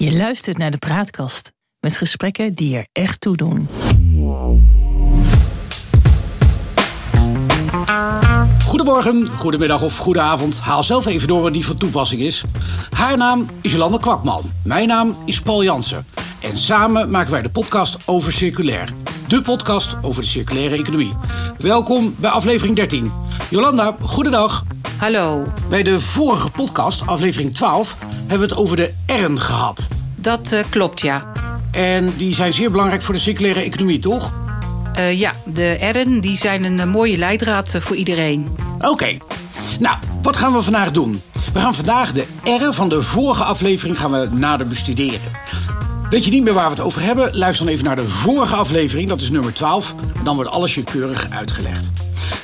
Je 0.00 0.12
luistert 0.12 0.58
naar 0.58 0.70
de 0.70 0.76
Praatkast 0.76 1.52
met 1.80 1.96
gesprekken 1.96 2.54
die 2.54 2.76
er 2.76 2.86
echt 2.92 3.20
toe 3.20 3.36
doen. 3.36 3.68
Goedemorgen, 8.66 9.26
goedemiddag 9.32 9.82
of 9.82 9.96
goedenavond. 9.96 10.58
Haal 10.58 10.82
zelf 10.82 11.06
even 11.06 11.28
door 11.28 11.42
wat 11.42 11.52
die 11.52 11.64
van 11.64 11.76
toepassing 11.76 12.22
is. 12.22 12.44
Haar 12.90 13.16
naam 13.16 13.50
is 13.60 13.72
Jolande 13.72 13.98
Kwakman. 14.00 14.42
Mijn 14.64 14.88
naam 14.88 15.16
is 15.24 15.40
Paul 15.40 15.62
Jansen. 15.62 16.06
En 16.40 16.56
samen 16.56 17.10
maken 17.10 17.30
wij 17.30 17.42
de 17.42 17.50
podcast 17.50 18.08
over 18.08 18.32
circulair. 18.32 18.92
De 19.28 19.42
podcast 19.42 19.96
over 20.02 20.22
de 20.22 20.28
circulaire 20.28 20.76
economie. 20.76 21.12
Welkom 21.58 22.14
bij 22.18 22.30
aflevering 22.30 22.76
13. 22.76 23.12
Jolanda, 23.50 23.96
goedendag. 24.00 24.64
Hallo, 24.98 25.46
Bij 25.68 25.82
de 25.82 26.00
vorige 26.00 26.50
podcast, 26.50 27.06
aflevering 27.06 27.54
12, 27.54 27.96
hebben 28.28 28.48
we 28.48 28.54
het 28.54 28.62
over 28.62 28.76
de 28.76 28.92
R'en 29.06 29.40
gehad. 29.40 29.88
dat 30.14 30.52
eh, 30.52 30.64
klopt 30.68 31.00
ja. 31.00 31.32
En 31.70 32.12
die 32.16 32.34
zijn 32.34 32.52
zeer 32.52 32.70
belangrijk 32.70 33.02
voor 33.02 33.14
de 33.14 33.20
circulaire 33.20 33.60
economie, 33.60 33.98
toch? 33.98 34.32
Eh, 34.94 35.18
ja, 35.18 35.32
de 35.44 35.78
R'en 35.92 36.20
die 36.20 36.36
zijn 36.36 36.64
een 36.64 36.80
eh, 36.80 36.86
mooie 36.86 37.18
leidraad 37.18 37.76
voor 37.78 37.96
iedereen. 37.96 38.56
Oké. 38.80 39.16
Nou, 39.78 39.96
wat 40.22 40.36
gaan 40.36 40.52
we 40.52 40.62
vandaag 40.62 40.90
doen? 40.90 41.22
We 41.52 41.60
gaan 41.60 41.74
vandaag 41.74 42.12
de 42.12 42.26
R 42.44 42.72
van 42.72 42.88
de 42.88 43.02
vorige 43.02 43.42
aflevering 43.42 43.98
gaan 43.98 44.10
we 44.10 44.28
nader 44.32 44.68
bestuderen. 44.68 45.20
Weet 46.10 46.24
je 46.24 46.30
niet 46.30 46.42
meer 46.42 46.54
waar 46.54 46.64
we 46.64 46.70
het 46.70 46.80
over 46.80 47.02
hebben? 47.02 47.36
Luister 47.36 47.64
dan 47.64 47.74
even 47.74 47.86
naar 47.86 47.96
de 47.96 48.08
vorige 48.08 48.54
aflevering, 48.54 49.08
dat 49.08 49.20
is 49.20 49.30
nummer 49.30 49.52
12. 49.52 49.94
Dan 50.24 50.34
wordt 50.36 50.50
alles 50.50 50.74
je 50.74 50.82
keurig 50.82 51.30
uitgelegd. 51.30 51.90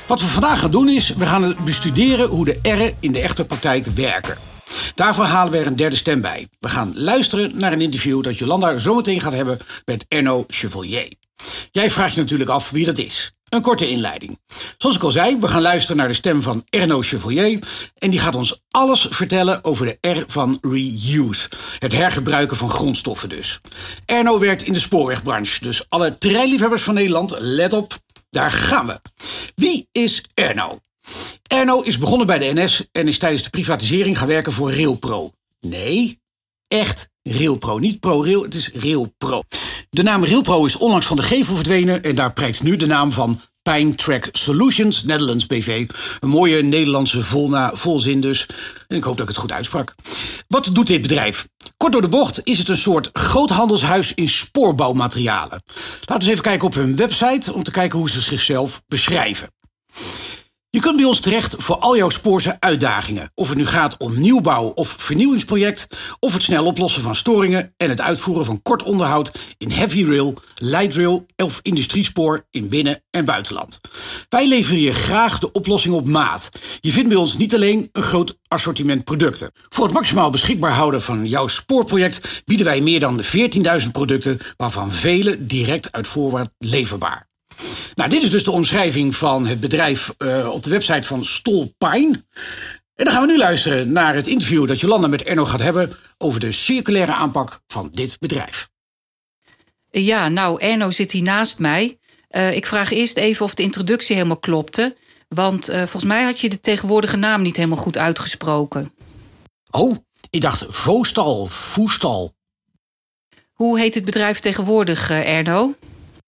Wat 0.07 0.19
we 0.19 0.27
vandaag 0.27 0.59
gaan 0.59 0.71
doen 0.71 0.89
is, 0.89 1.13
we 1.17 1.25
gaan 1.25 1.55
bestuderen 1.65 2.27
hoe 2.27 2.45
de 2.45 2.59
R'en 2.61 2.93
in 2.99 3.11
de 3.11 3.19
echte 3.19 3.45
praktijk 3.45 3.85
werken. 3.85 4.37
Daarvoor 4.95 5.25
halen 5.25 5.51
we 5.51 5.57
er 5.57 5.67
een 5.67 5.75
derde 5.75 5.95
stem 5.95 6.21
bij. 6.21 6.47
We 6.59 6.69
gaan 6.69 6.93
luisteren 6.95 7.57
naar 7.57 7.73
een 7.73 7.81
interview 7.81 8.23
dat 8.23 8.37
Jolanda 8.37 8.77
zometeen 8.77 9.21
gaat 9.21 9.33
hebben 9.33 9.59
met 9.85 10.05
Erno 10.07 10.43
Chevalier. 10.47 11.13
Jij 11.71 11.91
vraagt 11.91 12.15
je 12.15 12.21
natuurlijk 12.21 12.49
af 12.49 12.69
wie 12.69 12.85
dat 12.85 12.97
is. 12.97 13.35
Een 13.49 13.61
korte 13.61 13.89
inleiding. 13.89 14.39
Zoals 14.77 14.95
ik 14.95 15.03
al 15.03 15.11
zei, 15.11 15.37
we 15.39 15.47
gaan 15.47 15.61
luisteren 15.61 15.97
naar 15.97 16.07
de 16.07 16.13
stem 16.13 16.41
van 16.41 16.63
Erno 16.69 17.01
Chevalier. 17.01 17.59
En 17.97 18.09
die 18.09 18.19
gaat 18.19 18.35
ons 18.35 18.61
alles 18.71 19.07
vertellen 19.09 19.63
over 19.63 19.85
de 19.85 20.09
R 20.09 20.23
van 20.27 20.57
reuse. 20.61 21.49
Het 21.79 21.91
hergebruiken 21.91 22.57
van 22.57 22.69
grondstoffen 22.69 23.29
dus. 23.29 23.61
Erno 24.05 24.39
werkt 24.39 24.61
in 24.61 24.73
de 24.73 24.79
spoorwegbranche. 24.79 25.63
Dus 25.63 25.85
alle 25.89 26.17
treinliefhebbers 26.17 26.83
van 26.83 26.93
Nederland, 26.93 27.35
let 27.39 27.73
op, 27.73 27.97
daar 28.29 28.51
gaan 28.51 28.87
we. 28.87 28.99
Wie 29.55 29.87
is 29.91 30.23
Erno? 30.33 30.79
Erno 31.47 31.81
is 31.81 31.97
begonnen 31.97 32.27
bij 32.27 32.39
de 32.39 32.61
NS 32.61 32.87
en 32.91 33.07
is 33.07 33.17
tijdens 33.17 33.43
de 33.43 33.49
privatisering 33.49 34.17
gaan 34.17 34.27
werken 34.27 34.51
voor 34.51 34.73
Railpro. 34.73 35.31
Nee, 35.59 36.19
echt 36.67 37.09
Railpro. 37.23 37.79
Niet 37.79 37.99
ProRail, 37.99 38.43
het 38.43 38.53
is 38.53 38.71
Railpro. 38.73 39.43
De 39.89 40.03
naam 40.03 40.25
Railpro 40.25 40.65
is 40.65 40.75
onlangs 40.75 41.05
van 41.05 41.15
de 41.15 41.23
gevel 41.23 41.55
verdwenen 41.55 42.03
en 42.03 42.15
daar 42.15 42.33
prijkt 42.33 42.63
nu 42.63 42.75
de 42.75 42.85
naam 42.85 43.11
van 43.11 43.41
Pine 43.71 43.95
Track 43.95 44.29
Solutions 44.31 45.03
Netherlands 45.03 45.45
BV. 45.45 45.87
Een 46.19 46.29
mooie 46.29 46.63
Nederlandse 46.63 47.23
volna, 47.23 47.71
volzin 47.73 48.21
dus. 48.21 48.45
En 48.87 48.97
ik 48.97 49.03
hoop 49.03 49.17
dat 49.17 49.29
ik 49.29 49.33
het 49.33 49.41
goed 49.41 49.51
uitsprak. 49.51 49.95
Wat 50.47 50.69
doet 50.71 50.87
dit 50.87 51.01
bedrijf? 51.01 51.47
Kort 51.77 51.91
door 51.91 52.01
de 52.01 52.07
bocht 52.07 52.41
is 52.43 52.57
het 52.57 52.67
een 52.67 52.77
soort 52.77 53.09
groothandelshuis 53.13 54.13
in 54.13 54.29
spoorbouwmaterialen. 54.29 55.63
Laten 55.99 56.07
we 56.07 56.13
eens 56.13 56.27
even 56.27 56.43
kijken 56.43 56.67
op 56.67 56.73
hun 56.73 56.95
website 56.95 57.53
om 57.53 57.63
te 57.63 57.71
kijken 57.71 57.99
hoe 57.99 58.09
ze 58.09 58.21
zichzelf 58.21 58.81
beschrijven. 58.87 59.49
Je 60.75 60.81
kunt 60.81 60.95
bij 60.95 61.05
ons 61.05 61.19
terecht 61.19 61.55
voor 61.57 61.75
al 61.75 61.97
jouw 61.97 62.09
spoorse 62.09 62.57
uitdagingen. 62.59 63.31
Of 63.35 63.49
het 63.49 63.57
nu 63.57 63.65
gaat 63.65 63.97
om 63.97 64.19
nieuwbouw 64.19 64.65
of 64.65 64.95
vernieuwingsproject, 64.97 65.87
of 66.19 66.33
het 66.33 66.43
snel 66.43 66.65
oplossen 66.65 67.01
van 67.01 67.15
storingen 67.15 67.73
en 67.77 67.89
het 67.89 68.01
uitvoeren 68.01 68.45
van 68.45 68.61
kort 68.61 68.83
onderhoud 68.83 69.31
in 69.57 69.71
heavy 69.71 70.05
rail, 70.05 70.33
light 70.55 70.95
rail 70.95 71.25
of 71.35 71.59
industriespoor 71.61 72.45
in 72.51 72.69
binnen- 72.69 73.03
en 73.09 73.25
buitenland. 73.25 73.81
Wij 74.29 74.47
leveren 74.47 74.81
je 74.81 74.93
graag 74.93 75.39
de 75.39 75.51
oplossing 75.51 75.95
op 75.95 76.07
maat. 76.07 76.49
Je 76.79 76.91
vindt 76.91 77.09
bij 77.09 77.17
ons 77.17 77.37
niet 77.37 77.53
alleen 77.53 77.89
een 77.91 78.03
groot 78.03 78.37
assortiment 78.47 79.03
producten. 79.03 79.51
Voor 79.69 79.83
het 79.83 79.93
maximaal 79.93 80.29
beschikbaar 80.29 80.73
houden 80.73 81.01
van 81.01 81.27
jouw 81.27 81.47
spoorproject 81.47 82.43
bieden 82.45 82.65
wij 82.65 82.81
meer 82.81 82.99
dan 82.99 83.21
14.000 83.23 83.91
producten, 83.91 84.39
waarvan 84.57 84.91
vele 84.91 85.45
direct 85.45 85.91
uit 85.91 86.07
voorraad 86.07 86.49
leverbaar. 86.57 87.33
Nou, 87.95 88.09
dit 88.09 88.23
is 88.23 88.31
dus 88.31 88.43
de 88.43 88.51
omschrijving 88.51 89.15
van 89.15 89.47
het 89.47 89.59
bedrijf 89.59 90.13
eh, 90.17 90.49
op 90.51 90.63
de 90.63 90.69
website 90.69 91.07
van 91.07 91.25
Stolpine. 91.25 92.23
En 92.95 93.05
dan 93.05 93.13
gaan 93.13 93.25
we 93.25 93.31
nu 93.31 93.37
luisteren 93.37 93.91
naar 93.91 94.15
het 94.15 94.27
interview 94.27 94.67
dat 94.67 94.79
Jolanda 94.79 95.07
met 95.07 95.23
Erno 95.23 95.45
gaat 95.45 95.59
hebben 95.59 95.97
over 96.17 96.39
de 96.39 96.51
circulaire 96.51 97.13
aanpak 97.13 97.59
van 97.67 97.89
dit 97.91 98.17
bedrijf. 98.19 98.69
Ja, 99.91 100.29
nou, 100.29 100.61
Erno 100.61 100.91
zit 100.91 101.11
hier 101.11 101.23
naast 101.23 101.59
mij. 101.59 101.97
Eh, 102.27 102.55
ik 102.55 102.65
vraag 102.65 102.91
eerst 102.91 103.17
even 103.17 103.45
of 103.45 103.53
de 103.53 103.63
introductie 103.63 104.15
helemaal 104.15 104.37
klopte. 104.37 104.95
Want 105.27 105.69
eh, 105.69 105.77
volgens 105.77 106.03
mij 106.03 106.23
had 106.23 106.39
je 106.39 106.49
de 106.49 106.59
tegenwoordige 106.59 107.17
naam 107.17 107.41
niet 107.41 107.55
helemaal 107.55 107.77
goed 107.77 107.97
uitgesproken. 107.97 108.93
Oh, 109.71 109.95
ik 110.29 110.41
dacht 110.41 110.65
Voostal, 110.69 111.45
Voestal. 111.45 112.33
Hoe 113.53 113.79
heet 113.79 113.93
het 113.93 114.05
bedrijf 114.05 114.39
tegenwoordig, 114.39 115.09
Erno? 115.09 115.73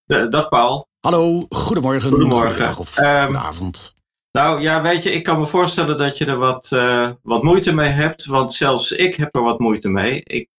Eh, 0.06 0.30
Dag 0.30 0.50
Paul. 0.50 0.88
Hallo, 1.08 1.46
goedemorgen. 1.50 2.10
Goedemorgen. 2.10 2.78
of 2.78 2.98
Ehm, 2.98 3.24
goedenavond. 3.26 3.94
Nou 4.32 4.62
ja, 4.62 4.82
weet 4.82 5.04
je, 5.04 5.12
ik 5.12 5.24
kan 5.24 5.40
me 5.40 5.48
voorstellen 5.48 5.98
dat 5.98 6.18
je 6.18 6.26
er 6.26 6.38
wat, 6.38 6.72
eh, 6.72 7.10
wat 7.22 7.44
moeite 7.44 7.74
mee 7.74 7.90
hebt, 7.90 8.26
want 8.26 8.54
zelfs 8.54 8.92
ik 8.92 9.16
heb 9.16 9.36
er 9.36 9.42
wat 9.42 9.60
moeite 9.60 9.90
mee. 9.90 10.22
Ik 10.24 10.50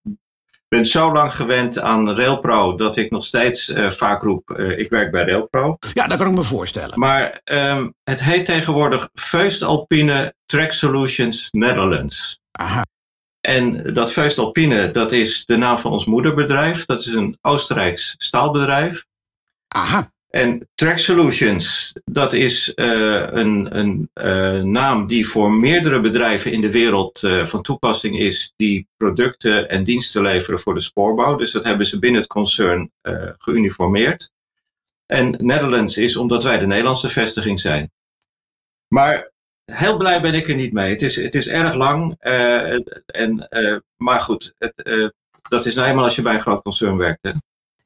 ben 0.69 0.87
zo 0.87 1.13
lang 1.13 1.35
gewend 1.35 1.79
aan 1.79 2.11
Railpro 2.11 2.77
dat 2.77 2.97
ik 2.97 3.11
nog 3.11 3.25
steeds 3.25 3.69
eh, 3.69 3.91
vaak 3.91 4.23
roep, 4.23 4.51
eh, 4.51 4.79
ik 4.79 4.91
werk 4.91 5.11
bij 5.11 5.25
Railpro. 5.25 5.77
Ja, 5.93 6.07
dat 6.07 6.19
kan 6.19 6.27
ik 6.29 6.35
me 6.35 6.43
voorstellen. 6.43 6.99
Maar 6.99 7.41
ehm, 7.45 7.89
het 8.05 8.21
heet 8.21 8.45
tegenwoordig 8.45 9.09
Feust 9.15 9.63
Alpine 9.63 10.35
Track 10.47 10.73
Solutions 10.73 11.49
Netherlands. 11.51 12.41
Aha, 12.53 12.85
En 13.41 13.95
dat 13.95 14.13
Feust 14.13 14.39
Alpine, 14.39 14.91
dat 14.91 15.13
is 15.13 15.45
de 15.45 15.57
naam 15.57 15.79
van 15.79 15.93
ons 15.93 16.05
moederbedrijf. 16.05 16.85
Dat 16.85 17.01
is 17.01 17.07
een 17.07 17.39
Oostenrijks 17.41 18.15
staalbedrijf. 18.19 19.05
aha. 19.69 20.17
En 20.29 20.69
Track 20.75 20.99
Solutions, 20.99 21.93
dat 22.05 22.33
is 22.33 22.75
eh, 22.75 23.27
een, 23.31 23.79
een 23.79 24.11
eh, 24.13 24.63
naam 24.63 25.07
die 25.07 25.29
voor 25.29 25.53
meerdere 25.53 26.01
bedrijven 26.01 26.53
in 26.53 26.61
de 26.61 26.71
wereld 26.71 27.23
eh, 27.23 27.47
van 27.47 27.63
toepassing 27.63 28.19
is, 28.19 28.53
die 28.57 28.89
producten 28.97 29.69
en 29.69 29.85
diensten 29.85 30.23
leveren 30.23 30.61
voor 30.61 30.75
de 30.75 30.81
spoorbouw. 30.81 31.37
Dus 31.37 31.51
dat 31.51 31.65
hebben 31.65 31.87
ze 31.87 31.99
binnen 31.99 32.21
het 32.21 32.31
concern 32.31 32.91
geuniformeerd. 33.39 34.31
En 35.07 35.35
Netherlands 35.39 35.97
is 35.97 36.17
omdat 36.17 36.43
wij 36.43 36.59
de 36.59 36.67
Nederlandse 36.67 37.09
vestiging 37.09 37.61
zijn. 37.61 37.91
Maar 38.89 39.31
heel 39.65 39.97
blij 39.97 40.21
ben 40.21 40.35
ik 40.35 40.49
er 40.49 40.55
niet 40.55 40.73
mee. 40.73 40.91
Het 40.91 41.03
is, 41.03 41.17
het 41.17 41.35
is 41.35 41.49
erg 41.49 41.75
lang. 41.75 42.17
en, 43.07 43.49
maar 43.97 44.21
goed, 44.21 44.55
het, 44.59 45.13
dat 45.49 45.67
is 45.67 45.75
nou 45.75 45.89
eenmaal 45.89 46.05
als 46.05 46.17
je 46.17 46.23
bij 46.23 46.35
een 46.35 46.41
groot 46.41 46.63
concern 46.63 46.97
werkt. 46.97 47.33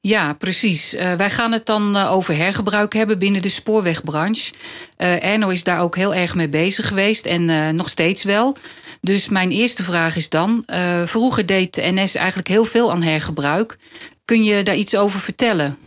Ja, 0.04 0.32
precies. 0.32 0.94
Eh, 0.94 1.14
wij 1.14 1.30
gaan 1.30 1.52
het 1.52 1.66
dan 1.66 1.96
eh, 1.96 2.12
over 2.12 2.36
hergebruik 2.36 2.92
hebben 2.92 3.18
binnen 3.18 3.42
de 3.42 3.48
spoorwegbranche. 3.48 4.52
Eh, 4.96 5.24
Erno 5.24 5.48
is 5.48 5.64
daar 5.64 5.80
ook 5.80 5.96
heel 5.96 6.14
erg 6.14 6.34
mee 6.34 6.48
bezig 6.48 6.88
geweest 6.88 7.26
en 7.26 7.76
nog 7.76 7.88
steeds 7.88 8.24
wel. 8.24 8.56
Dus 9.00 9.28
mijn 9.28 9.50
eerste 9.50 9.82
vraag 9.82 10.16
is 10.16 10.28
dan: 10.28 10.64
vroeger 11.04 11.46
deed 11.46 11.74
de 11.74 11.82
NS 11.92 12.14
eigenlijk 12.14 12.48
heel 12.48 12.64
veel 12.64 12.90
aan 12.90 13.02
hergebruik. 13.02 13.76
Kun 14.24 14.44
je 14.44 14.62
daar 14.62 14.76
iets 14.76 14.96
over 14.96 15.20
vertellen? 15.20 15.78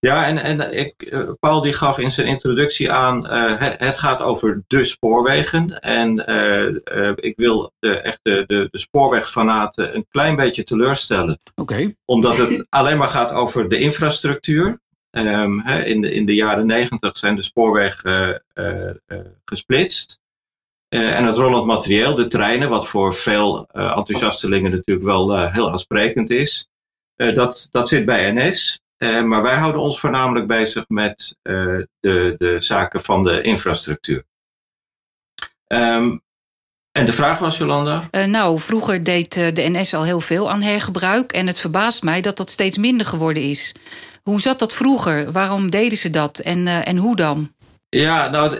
Ja, 0.00 0.26
en, 0.26 0.38
en 0.38 0.76
ik, 0.78 1.02
eh, 1.02 1.28
Paul 1.40 1.60
die 1.60 1.72
gaf 1.72 1.98
in 1.98 2.10
zijn 2.10 2.26
introductie 2.26 2.92
aan, 2.92 3.26
eh, 3.26 3.58
het, 3.58 3.74
het 3.78 3.98
gaat 3.98 4.20
over 4.20 4.62
de 4.66 4.84
spoorwegen. 4.84 5.80
En 5.80 6.26
eh, 6.26 7.12
ik 7.14 7.36
wil 7.36 7.72
de, 7.78 8.00
echt 8.00 8.18
de, 8.22 8.44
de, 8.46 8.68
de 8.70 8.78
spoorwegfanaten 8.78 9.94
een 9.94 10.06
klein 10.10 10.36
beetje 10.36 10.64
teleurstellen. 10.64 11.40
Oké. 11.54 11.94
Omdat 12.04 12.38
het 12.38 12.66
alleen 12.68 12.98
maar 12.98 13.08
gaat 13.08 13.32
over 13.32 13.68
de 13.68 13.78
infrastructuur. 13.78 14.80
Ehm, 15.10 15.68
in, 15.68 16.00
de, 16.00 16.12
in 16.12 16.26
de 16.26 16.34
jaren 16.34 16.66
negentig 16.66 17.16
zijn 17.16 17.36
de 17.36 17.42
spoorwegen 17.42 18.42
gesplitst. 19.44 20.20
En 20.88 21.24
het 21.24 21.36
rollend 21.36 21.66
materieel, 21.66 22.14
de 22.14 22.26
treinen, 22.26 22.68
wat 22.68 22.88
voor 22.88 23.14
veel 23.14 23.66
enthousiastelingen 23.72 24.70
natuurlijk 24.70 25.06
wel 25.06 25.48
heel 25.48 25.70
aansprekend 25.70 26.30
is. 26.30 26.68
dat, 27.14 27.68
dat 27.70 27.88
zit 27.88 28.04
bij 28.04 28.32
NS. 28.32 28.80
Eh, 29.00 29.22
maar 29.22 29.42
wij 29.42 29.56
houden 29.56 29.80
ons 29.80 30.00
voornamelijk 30.00 30.46
bezig 30.46 30.84
met 30.88 31.36
eh, 31.42 31.54
de, 32.00 32.34
de 32.38 32.54
zaken 32.58 33.02
van 33.02 33.24
de 33.24 33.42
infrastructuur. 33.42 34.24
Ehm, 35.66 36.18
en 36.92 37.06
de 37.06 37.12
vraag 37.12 37.38
was, 37.38 37.58
Jolanda? 37.58 38.08
Eh, 38.10 38.24
nou, 38.24 38.60
vroeger 38.60 39.04
deed 39.04 39.34
de 39.34 39.68
NS 39.68 39.94
al 39.94 40.04
heel 40.04 40.20
veel 40.20 40.50
aan 40.50 40.62
hergebruik. 40.62 41.32
En 41.32 41.46
het 41.46 41.58
verbaast 41.58 42.02
mij 42.02 42.20
dat 42.20 42.36
dat 42.36 42.50
steeds 42.50 42.76
minder 42.76 43.06
geworden 43.06 43.42
is. 43.42 43.74
Hoe 44.22 44.40
zat 44.40 44.58
dat 44.58 44.72
vroeger? 44.72 45.32
Waarom 45.32 45.70
deden 45.70 45.98
ze 45.98 46.10
dat? 46.10 46.38
En, 46.38 46.66
en 46.66 46.96
hoe 46.96 47.16
dan? 47.16 47.52
Ja, 47.88 48.28
nou, 48.28 48.56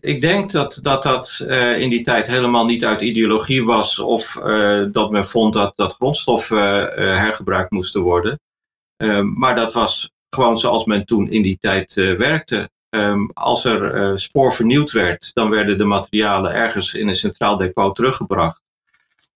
ik 0.00 0.20
denk 0.20 0.50
dat 0.50 0.78
dat, 0.82 1.02
dat 1.02 1.44
uh, 1.48 1.78
in 1.78 1.90
die 1.90 2.04
tijd 2.04 2.26
helemaal 2.26 2.64
niet 2.64 2.84
uit 2.84 3.00
ideologie 3.00 3.64
was 3.64 3.98
of 3.98 4.36
uh, 4.44 4.84
dat 4.92 5.10
men 5.10 5.26
vond 5.26 5.52
dat, 5.54 5.76
dat 5.76 5.94
grondstoffen 5.94 6.82
uh, 6.98 7.18
hergebruikt 7.18 7.70
moesten 7.70 8.00
worden. 8.00 8.40
Ehm, 9.04 9.32
maar 9.32 9.54
dat 9.54 9.72
was 9.72 10.12
gewoon 10.30 10.58
zoals 10.58 10.84
men 10.84 11.06
toen 11.06 11.30
in 11.30 11.42
die 11.42 11.58
tijd 11.60 11.94
werkte. 11.94 12.70
Um, 12.90 13.30
als 13.32 13.64
er 13.64 14.18
spoor 14.18 14.52
vernieuwd 14.52 14.92
werd, 14.92 15.30
dan 15.34 15.50
werden 15.50 15.78
de 15.78 15.84
materialen 15.84 16.52
ergens 16.52 16.94
in 16.94 17.08
een 17.08 17.16
centraal 17.16 17.56
depot 17.56 17.94
teruggebracht. 17.94 18.60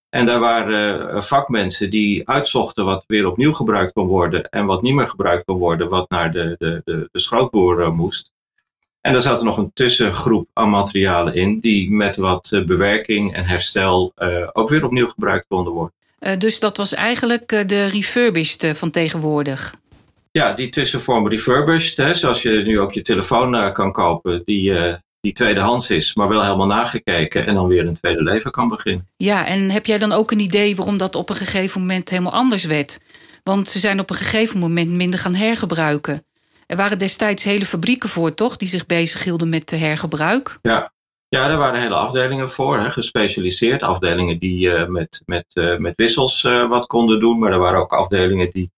En 0.09 0.26
daar 0.26 0.41
waren 0.41 1.25
vakmensen 1.25 1.91
die 1.91 2.29
uitzochten 2.29 2.85
wat 2.85 3.05
weer 3.06 3.26
opnieuw 3.26 3.53
gebruikt 3.53 3.93
kon 3.93 4.06
worden 4.06 4.49
en 4.49 4.67
wat 4.67 4.82
niet 4.82 4.94
meer 4.94 5.09
gebruikt 5.09 5.44
kon 5.44 5.59
worden, 5.59 5.88
wat 5.88 6.11
naar 6.11 6.32
de, 6.32 6.55
de, 6.59 6.81
de, 6.85 7.09
de 7.12 7.21
schrootboer 7.21 7.94
moest. 7.94 8.32
En 9.00 9.12
daar 9.12 9.23
zat 9.23 9.38
er 9.38 9.44
nog 9.44 9.56
een 9.56 9.73
tussengroep 9.73 10.49
aan 10.53 10.71
materialen 10.71 11.35
in, 11.35 11.61
die 11.61 11.91
met 11.91 12.17
wat 12.17 12.53
eh, 12.53 12.64
bewerking 12.64 13.32
en 13.32 13.44
herstel 13.44 14.12
ook 14.53 14.69
weer 14.69 14.85
opnieuw 14.85 15.09
gebruikt 15.09 15.47
konden 15.49 15.73
worden. 15.73 15.98
Uh, 16.20 16.32
dus 16.38 16.61
dat 16.61 16.76
was 16.76 16.94
eigenlijk 16.94 17.49
de 17.49 17.87
refurbished 17.87 18.79
van 18.79 18.91
tegenwoordig? 18.91 19.75
Ja, 20.31 20.53
die 20.53 20.69
tussenvorm 20.69 21.29
refurbished, 21.29 21.97
hè, 21.97 22.15
zoals 22.15 22.43
je 22.43 22.50
nu 22.50 22.81
ook 22.81 22.93
je 22.93 23.03
telefoon 23.03 23.73
kan 23.73 23.93
kopen, 23.93 24.43
die, 24.44 24.73
die 25.20 25.32
tweedehands 25.32 25.91
is, 25.91 26.15
maar 26.15 26.29
wel 26.29 26.43
helemaal 26.43 26.67
nagekeken 26.67 27.47
en 27.47 27.55
dan 27.55 27.67
weer 27.67 27.87
een 27.87 27.94
tweede 27.94 28.23
leven 28.23 28.50
kan 28.50 28.69
beginnen. 28.69 29.09
Ja, 29.17 29.47
en 29.47 29.70
heb 29.70 29.87
jij 29.87 29.99
dan 29.99 30.12
ook 30.12 30.31
een 30.31 30.41
idee 30.41 30.76
waarom 30.76 30.97
dat 30.97 31.15
op 31.15 31.31
een 31.31 31.37
gegeven 31.37 31.81
moment 31.81 32.11
helemaal 32.11 32.32
anders 32.32 32.64
werd? 32.64 33.00
Want 33.43 33.69
ze 33.69 33.79
zijn 33.79 34.00
op 34.00 34.11
een 34.11 34.17
gegeven 34.17 34.59
moment 34.59 34.91
minder 34.91 35.19
gaan 35.19 35.35
hergebruiken. 35.35 36.26
Er 36.67 36.76
waren 36.76 36.99
destijds 36.99 37.44
hele 37.44 37.67
fabrieken 37.67 38.09
voor, 38.09 38.35
toch? 38.35 38.56
Die 38.56 38.69
zich 38.69 38.87
bezighielden 38.87 39.49
met 39.49 39.71
hergebruik. 39.71 40.59
Ja, 40.62 40.93
ja, 41.29 41.49
daar 41.49 41.59
waren 41.59 41.81
hele 41.81 41.95
afdelingen 41.95 42.51
voor, 42.51 42.79
hè, 42.79 42.91
gespecialiseerd. 42.91 43.83
Afdelingen 43.83 44.39
die 44.39 44.67
uh, 44.67 44.87
met, 44.87 45.23
met, 45.27 45.47
uh, 45.55 45.77
met 45.77 45.97
wissels 45.97 46.45
uh, 46.45 46.69
wat 46.69 46.87
konden 46.87 47.21
doen, 47.21 47.39
maar 47.39 47.53
er 47.53 47.59
waren 47.59 47.81
ook 47.81 47.93
afdelingen 47.93 48.51
die 48.51 48.71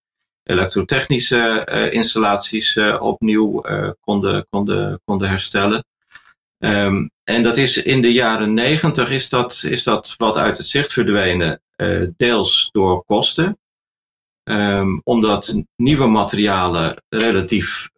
elektrotechnische 0.42 1.64
installaties 1.92 2.78
opnieuw 2.98 3.60
konden, 4.00 4.46
konden, 4.50 5.00
konden 5.04 5.28
herstellen. 5.28 5.84
Um, 6.58 7.10
en 7.24 7.42
dat 7.42 7.56
is 7.56 7.82
in 7.82 8.02
de 8.02 8.12
jaren 8.12 8.54
negentig 8.54 9.10
is 9.10 9.28
dat, 9.28 9.62
is 9.64 9.82
dat 9.82 10.14
wat 10.16 10.36
uit 10.36 10.58
het 10.58 10.66
zicht 10.66 10.92
verdwenen, 10.92 11.62
deels 12.16 12.68
door 12.72 13.04
kosten. 13.04 13.58
Um, 14.44 15.00
omdat 15.04 15.62
nieuwe 15.76 16.06
materialen 16.06 17.02
relatief 17.08 17.90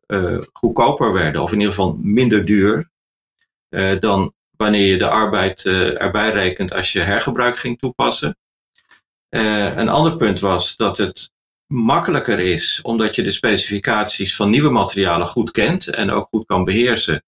goedkoper 0.53 1.13
werden, 1.13 1.43
of 1.43 1.53
in 1.53 1.59
ieder 1.59 1.75
geval 1.75 1.99
minder 2.01 2.45
duur, 2.45 2.91
dan 4.01 4.33
wanneer 4.63 4.87
je 4.87 4.99
de 4.99 5.09
arbeid 5.09 5.65
uh, 5.65 6.03
erbij 6.03 6.31
rekent 6.31 6.73
als 6.73 6.93
je 6.93 7.01
hergebruik 7.01 7.59
ging 7.59 7.79
toepassen. 7.79 8.37
een 9.29 9.89
ander 9.89 10.17
punt 10.17 10.41
was 10.41 10.77
dat 10.77 10.99
het 10.99 11.31
makkelijker 11.67 12.39
is, 12.39 12.81
omdat 12.83 13.15
je 13.15 13.23
de 13.23 13.31
specificaties 13.31 14.37
van 14.37 14.51
nieuwe 14.51 14.71
materialen 14.71 15.27
goed 15.27 15.51
kent 15.51 15.89
en 15.89 16.11
ook 16.11 16.27
goed 16.31 16.47
kan 16.47 16.65
beheersen. 16.65 17.25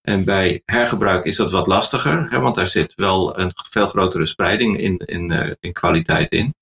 En 0.00 0.24
bij 0.24 0.62
hergebruik 0.64 1.24
is 1.24 1.36
dat 1.36 1.50
wat 1.50 1.66
lastiger, 1.66 2.30
hè, 2.30 2.40
want 2.40 2.54
daar 2.54 2.66
zit 2.66 2.92
wel 2.94 3.38
een 3.38 3.52
veel 3.70 3.88
grotere 3.88 4.26
spreiding 4.26 4.78
in, 4.78 4.96
in, 4.98 5.56
in 5.60 5.72
kwaliteit 5.72 6.32
in. 6.32 6.54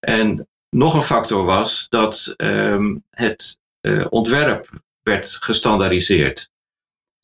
En 0.00 0.48
nog 0.70 0.94
een 0.94 1.02
factor 1.02 1.44
was 1.44 1.88
dat 1.88 2.34
um, 2.36 3.04
het 3.10 3.58
ontwerp 4.08 4.68
werd 5.02 5.28
gestandaardiseerd. 5.40 6.50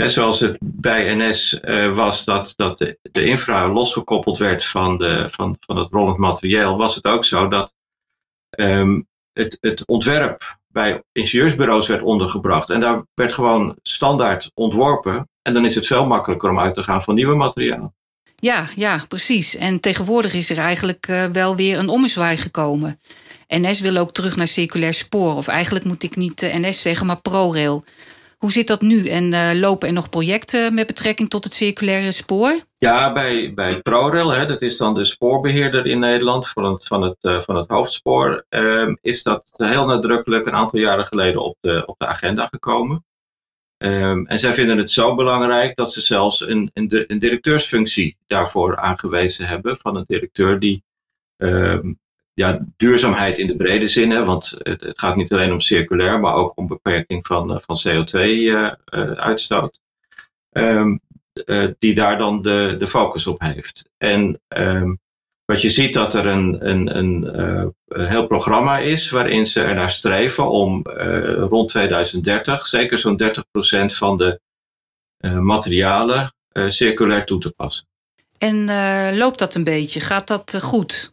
En 0.03 0.11
zoals 0.11 0.41
het 0.41 0.57
bij 0.61 1.15
NS 1.15 1.61
uh, 1.65 1.95
was 1.95 2.25
dat, 2.25 2.53
dat 2.57 2.79
de, 2.79 2.99
de, 3.03 3.25
infra 3.25 3.69
losgekoppeld 3.69 4.39
werd 4.39 4.65
van, 4.65 4.99
de, 4.99 5.29
van, 5.31 5.57
van 5.61 5.77
het 5.77 5.91
rollend 5.91 6.19
materieel, 6.19 6.77
was 6.77 6.95
het 6.95 7.07
ook 7.07 7.25
zo 7.25 7.49
dat 7.49 7.75
um, 8.59 9.09
het, 9.33 9.59
het 9.61 9.87
ontwerp 9.87 10.59
bij 10.67 11.03
ingenieursbureaus 11.13 11.89
werd 11.89 12.03
ondergebracht. 12.03 12.71
En 12.71 12.81
daar 12.81 13.03
werd 13.15 13.33
gewoon 13.33 13.77
standaard 13.83 14.51
ontworpen. 14.55 15.29
En 15.43 15.55
dan 15.55 15.65
is 15.65 15.75
het 15.75 15.87
veel 15.87 16.07
makkelijker 16.07 16.51
om 16.51 16.61
uit 16.61 16.75
te 16.75 16.83
gaan 16.83 17.03
van 17.03 17.15
nieuwe 17.15 17.37
materialen. 17.37 17.95
Ja, 18.37 18.69
ja, 18.77 19.05
precies. 19.09 19.57
En 19.57 19.81
tegenwoordig 19.81 20.33
is 20.35 20.51
er 20.51 20.59
eigenlijk 20.59 21.09
uh, 21.09 21.25
wel 21.25 21.57
weer 21.57 21.79
een 21.79 21.89
ommezwaai 21.89 22.37
gekomen. 22.37 23.01
NS 23.49 23.81
wil 23.81 23.97
ook 23.97 24.13
terug 24.13 24.37
naar 24.37 24.49
circulair 24.49 24.95
spoor. 24.95 25.37
Of 25.37 25.49
eigenlijk 25.49 25.85
moet 25.85 26.03
ik 26.03 26.17
niet 26.17 26.43
uh, 26.43 26.55
NS 26.55 26.83
zeggen, 26.83 27.07
maar 27.07 27.21
ProRail. 27.21 27.85
Hoe 28.39 28.53
zit 28.53 28.67
dat 28.67 28.81
nu? 28.81 29.09
En 29.09 29.33
uh, 29.33 29.51
lopen 29.55 29.89
er 29.89 29.95
nog 29.95 30.09
projecten 30.09 30.75
met 30.75 30.87
betrekking 30.87 31.31
tot 31.31 31.45
het 31.45 31.55
circulaire 31.55 32.13
spoor? 32.13 32.61
Ja, 32.79 33.13
bij, 33.13 33.55
bij 33.55 33.81
ProRail, 33.81 34.31
hè, 34.31 34.47
dat 34.47 34.63
is 34.63 34.77
dan 34.77 34.95
de 34.95 35.05
spoorbeheerder 35.05 35.87
in 35.87 35.99
Nederland 35.99 36.49
van 36.49 36.65
het, 36.65 36.87
van 36.87 37.03
het, 37.03 37.17
uh, 37.21 37.41
van 37.41 37.57
het 37.57 37.69
hoofdspoor, 37.69 38.45
uh, 38.51 38.95
is 39.01 39.23
dat 39.23 39.51
heel 39.53 39.87
nadrukkelijk 39.87 40.47
een 40.47 40.53
aantal 40.53 40.79
jaren 40.79 41.07
geleden 41.07 41.43
op 41.43 41.57
de, 41.61 41.83
op 41.87 41.99
de 41.99 42.07
agenda 42.07 42.47
gekomen. 42.47 43.05
Um, 43.79 44.27
en 44.27 44.39
zij 44.39 44.55
vinden 44.55 44.79
het 44.79 44.91
zo 44.91 45.15
belangrijk 45.15 45.77
dat 45.77 45.93
ze 45.93 46.01
zelfs 46.01 46.49
een, 46.49 46.71
een, 46.75 47.05
een 47.07 47.19
directeursfunctie 47.19 48.17
daarvoor 48.27 48.77
aangewezen 48.77 49.47
hebben 49.47 49.77
van 49.77 49.97
een 49.97 50.05
directeur 50.07 50.59
die 50.59 50.83
um, 51.37 51.99
ja, 52.39 52.65
duurzaamheid 52.77 53.39
in 53.39 53.47
de 53.47 53.57
brede 53.57 53.89
zin, 53.89 54.11
hè, 54.11 54.25
want 54.25 54.55
het, 54.59 54.81
het, 54.81 54.99
gaat 54.99 55.17
niet 55.17 55.33
alleen 55.33 55.53
om 55.53 55.61
circulair, 55.61 56.21
maar 56.21 56.35
ook 56.35 56.53
om 56.55 56.67
beperking 56.67 57.27
van, 57.27 57.53
eh, 57.53 57.59
van 57.61 57.81
CO2-uitstoot. 57.87 59.81
Uh, 60.53 60.65
uh, 60.65 60.71
um, 60.77 61.01
die 61.79 61.95
daar 61.95 62.19
dan 62.19 62.43
de, 62.43 62.77
de 62.79 62.87
focus 62.87 63.27
op 63.27 63.41
heeft. 63.41 63.91
En 63.97 64.41
um, 64.49 65.01
wat 65.45 65.63
je 65.63 65.71
ziet 65.71 65.95
dat 65.95 66.15
er 66.15 66.27
een, 66.27 66.69
een, 66.69 66.97
een, 66.97 67.67
heel 67.89 68.27
programma 68.27 68.79
is 68.79 69.11
waarin 69.11 69.47
ze 69.47 69.63
er 69.63 69.75
naar 69.75 69.91
streven 69.91 70.51
om 70.51 70.83
rond 71.49 71.69
2030 71.69 72.67
zeker 72.67 72.99
zo'n 72.99 73.23
30% 73.23 73.29
van 73.87 74.17
de 74.17 74.41
materialen 75.41 76.35
circulair 76.53 77.25
toe 77.25 77.41
te 77.41 77.51
passen. 77.51 77.87
En 78.39 78.65
loopt 79.17 79.39
dat 79.39 79.55
een 79.55 79.65
beetje? 79.65 80.01
Gaat 80.01 80.27
dat 80.27 80.59
goed? 80.61 81.13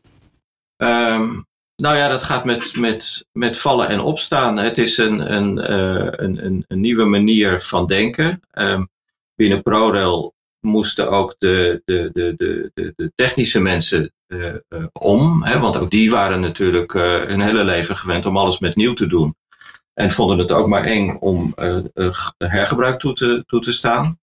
Um, 0.78 1.48
nou 1.76 1.98
ja, 1.98 2.08
dat 2.08 2.24
gaat 2.24 2.46
met, 2.46 2.76
met, 2.76 3.28
met 3.32 3.58
vallen 3.58 3.88
en 3.88 4.00
opstaan. 4.00 4.58
Het 4.58 4.78
is 4.78 4.98
een, 4.98 5.34
een, 5.34 5.58
uh, 5.58 6.08
een, 6.12 6.66
een, 6.68 6.80
nieuwe 6.80 7.06
manier 7.06 7.62
van 7.62 7.88
denken. 7.88 8.42
Um, 8.54 8.90
binnen 9.36 9.62
ProRail 9.62 10.34
moesten 10.60 11.10
ook 11.10 11.36
de, 11.38 11.82
de, 11.86 12.10
de, 12.14 12.34
de, 12.36 12.94
de 12.96 13.12
technische 13.16 13.62
mensen 13.62 14.14
uh, 14.28 14.54
uh, 14.70 14.86
om. 14.94 15.44
Hè, 15.44 15.60
want 15.60 15.78
ook 15.78 15.90
die 15.90 16.12
waren 16.12 16.42
natuurlijk 16.42 16.94
hun 16.94 17.42
hele 17.42 17.64
leven 17.64 17.98
gewend 17.98 18.26
om 18.26 18.38
alles 18.38 18.60
met 18.60 18.76
nieuw 18.76 18.94
te 18.94 19.08
doen. 19.08 19.36
En 19.94 20.12
vonden 20.12 20.38
het 20.38 20.52
ook 20.52 20.68
maar 20.68 20.84
eng 20.84 21.18
om 21.20 21.54
hergebruik 22.38 23.00
toe 23.00 23.14
te, 23.14 23.44
toe 23.48 23.62
te 23.62 23.72
staan. 23.72 24.20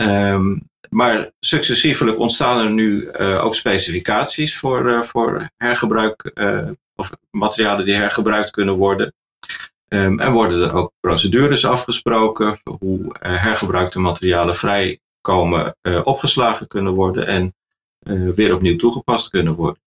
Um, 0.00 0.68
maar 0.90 1.30
successievelijk 1.40 2.18
ontstaan 2.18 2.58
er 2.58 2.70
nu 2.70 3.10
uh, 3.20 3.44
ook 3.44 3.54
specificaties 3.54 4.58
voor, 4.58 4.88
uh, 4.88 5.02
voor 5.02 5.50
hergebruik 5.56 6.30
uh, 6.34 6.68
of 6.96 7.10
materialen 7.30 7.84
die 7.84 7.94
hergebruikt 7.94 8.50
kunnen 8.50 8.74
worden. 8.74 9.14
Um, 9.88 10.20
en 10.20 10.32
worden 10.32 10.62
er 10.62 10.74
ook 10.74 10.92
procedures 11.00 11.64
afgesproken 11.64 12.60
hoe 12.78 13.14
hergebruikte 13.18 13.98
materialen 13.98 14.56
vrijkomen, 14.56 15.76
opgeslagen 16.04 16.66
kunnen 16.66 16.92
worden 16.92 17.26
en 17.26 17.54
weer 18.34 18.54
opnieuw 18.54 18.76
toegepast 18.76 19.30
kunnen 19.30 19.54
worden. 19.54 19.82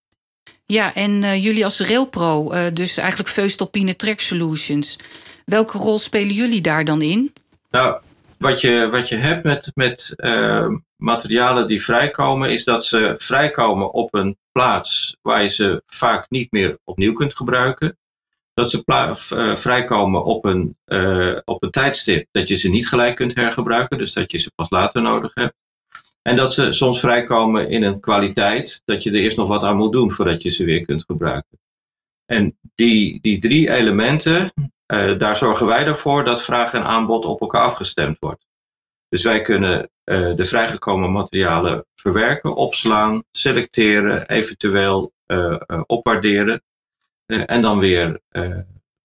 Ja, 0.65 0.93
en 0.93 1.41
jullie 1.41 1.63
als 1.63 1.79
RailPro, 1.79 2.51
dus 2.73 2.97
eigenlijk 2.97 3.29
Veustalpine 3.29 3.95
Track 3.95 4.19
Solutions, 4.19 4.97
welke 5.45 5.77
rol 5.77 5.99
spelen 5.99 6.33
jullie 6.33 6.61
daar 6.61 6.85
dan 6.85 7.01
in? 7.01 7.33
Nou, 7.69 8.01
wat 8.41 8.61
je, 8.61 8.89
wat 8.91 9.09
je 9.09 9.15
hebt 9.15 9.43
met, 9.43 9.71
met 9.73 10.13
uh, 10.15 10.67
materialen 10.95 11.67
die 11.67 11.83
vrijkomen, 11.83 12.51
is 12.51 12.63
dat 12.63 12.85
ze 12.85 13.15
vrijkomen 13.17 13.93
op 13.93 14.13
een 14.13 14.37
plaats 14.51 15.17
waar 15.21 15.43
je 15.43 15.49
ze 15.49 15.83
vaak 15.85 16.25
niet 16.29 16.51
meer 16.51 16.79
opnieuw 16.83 17.13
kunt 17.13 17.35
gebruiken. 17.35 17.97
Dat 18.53 18.69
ze 18.69 18.83
uh, 18.85 19.55
vrijkomen 19.55 20.23
op 20.23 20.45
een, 20.45 20.77
uh, 20.85 21.37
op 21.45 21.63
een 21.63 21.71
tijdstip 21.71 22.27
dat 22.31 22.47
je 22.47 22.55
ze 22.55 22.69
niet 22.69 22.87
gelijk 22.87 23.15
kunt 23.15 23.35
hergebruiken, 23.35 23.97
dus 23.97 24.13
dat 24.13 24.31
je 24.31 24.37
ze 24.37 24.51
pas 24.55 24.69
later 24.69 25.01
nodig 25.01 25.31
hebt. 25.33 25.55
En 26.21 26.35
dat 26.35 26.53
ze 26.53 26.73
soms 26.73 26.99
vrijkomen 26.99 27.69
in 27.69 27.83
een 27.83 27.99
kwaliteit 27.99 28.81
dat 28.85 29.03
je 29.03 29.09
er 29.09 29.15
eerst 29.15 29.37
nog 29.37 29.47
wat 29.47 29.63
aan 29.63 29.77
moet 29.77 29.91
doen 29.91 30.11
voordat 30.11 30.41
je 30.41 30.49
ze 30.49 30.63
weer 30.63 30.81
kunt 30.81 31.03
gebruiken. 31.03 31.59
En 32.25 32.57
die, 32.75 33.21
die 33.21 33.39
drie 33.39 33.69
elementen, 33.69 34.53
uh, 34.91 35.17
daar 35.17 35.37
zorgen 35.37 35.65
wij 35.65 35.85
ervoor 35.85 36.23
dat 36.23 36.43
vraag 36.43 36.73
en 36.73 36.83
aanbod 36.83 37.25
op 37.25 37.41
elkaar 37.41 37.61
afgestemd 37.61 38.17
wordt. 38.19 38.45
Dus 39.09 39.23
wij 39.23 39.41
kunnen 39.41 39.89
uh, 40.05 40.35
de 40.35 40.45
vrijgekomen 40.45 41.11
materialen 41.11 41.85
verwerken, 41.95 42.55
opslaan, 42.55 43.23
selecteren, 43.31 44.27
eventueel 44.27 45.11
uh, 45.27 45.57
opwaarderen 45.85 46.63
en 47.25 47.61
dan 47.61 47.79
weer 47.79 48.19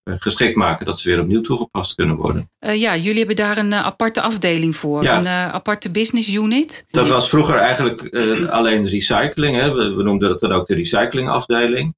geschikt 0.03 0.55
maken 0.55 0.85
dat 0.85 0.99
ze 0.99 1.09
weer 1.09 1.21
opnieuw 1.21 1.41
toegepast 1.41 1.95
kunnen 1.95 2.15
worden. 2.15 2.49
ja, 2.59 2.95
jullie 2.95 3.17
hebben 3.17 3.35
daar 3.35 3.57
een 3.57 3.73
aparte 3.73 4.21
afdeling 4.21 4.75
voor, 4.75 5.03
ja. 5.03 5.17
een 5.17 5.27
aparte 5.27 5.91
business 5.91 6.33
unit. 6.33 6.85
Dat 6.89 7.07
was 7.07 7.29
vroeger 7.29 7.55
eigenlijk 7.55 8.15
alleen 8.49 8.87
recycling. 8.87 9.55
Hè. 9.55 9.73
We, 9.73 9.93
we, 9.95 10.03
noemden 10.03 10.29
dat 10.29 10.39
dan 10.39 10.51
ook 10.51 10.67
de 10.67 10.75
recyclingafdeling. 10.75 11.95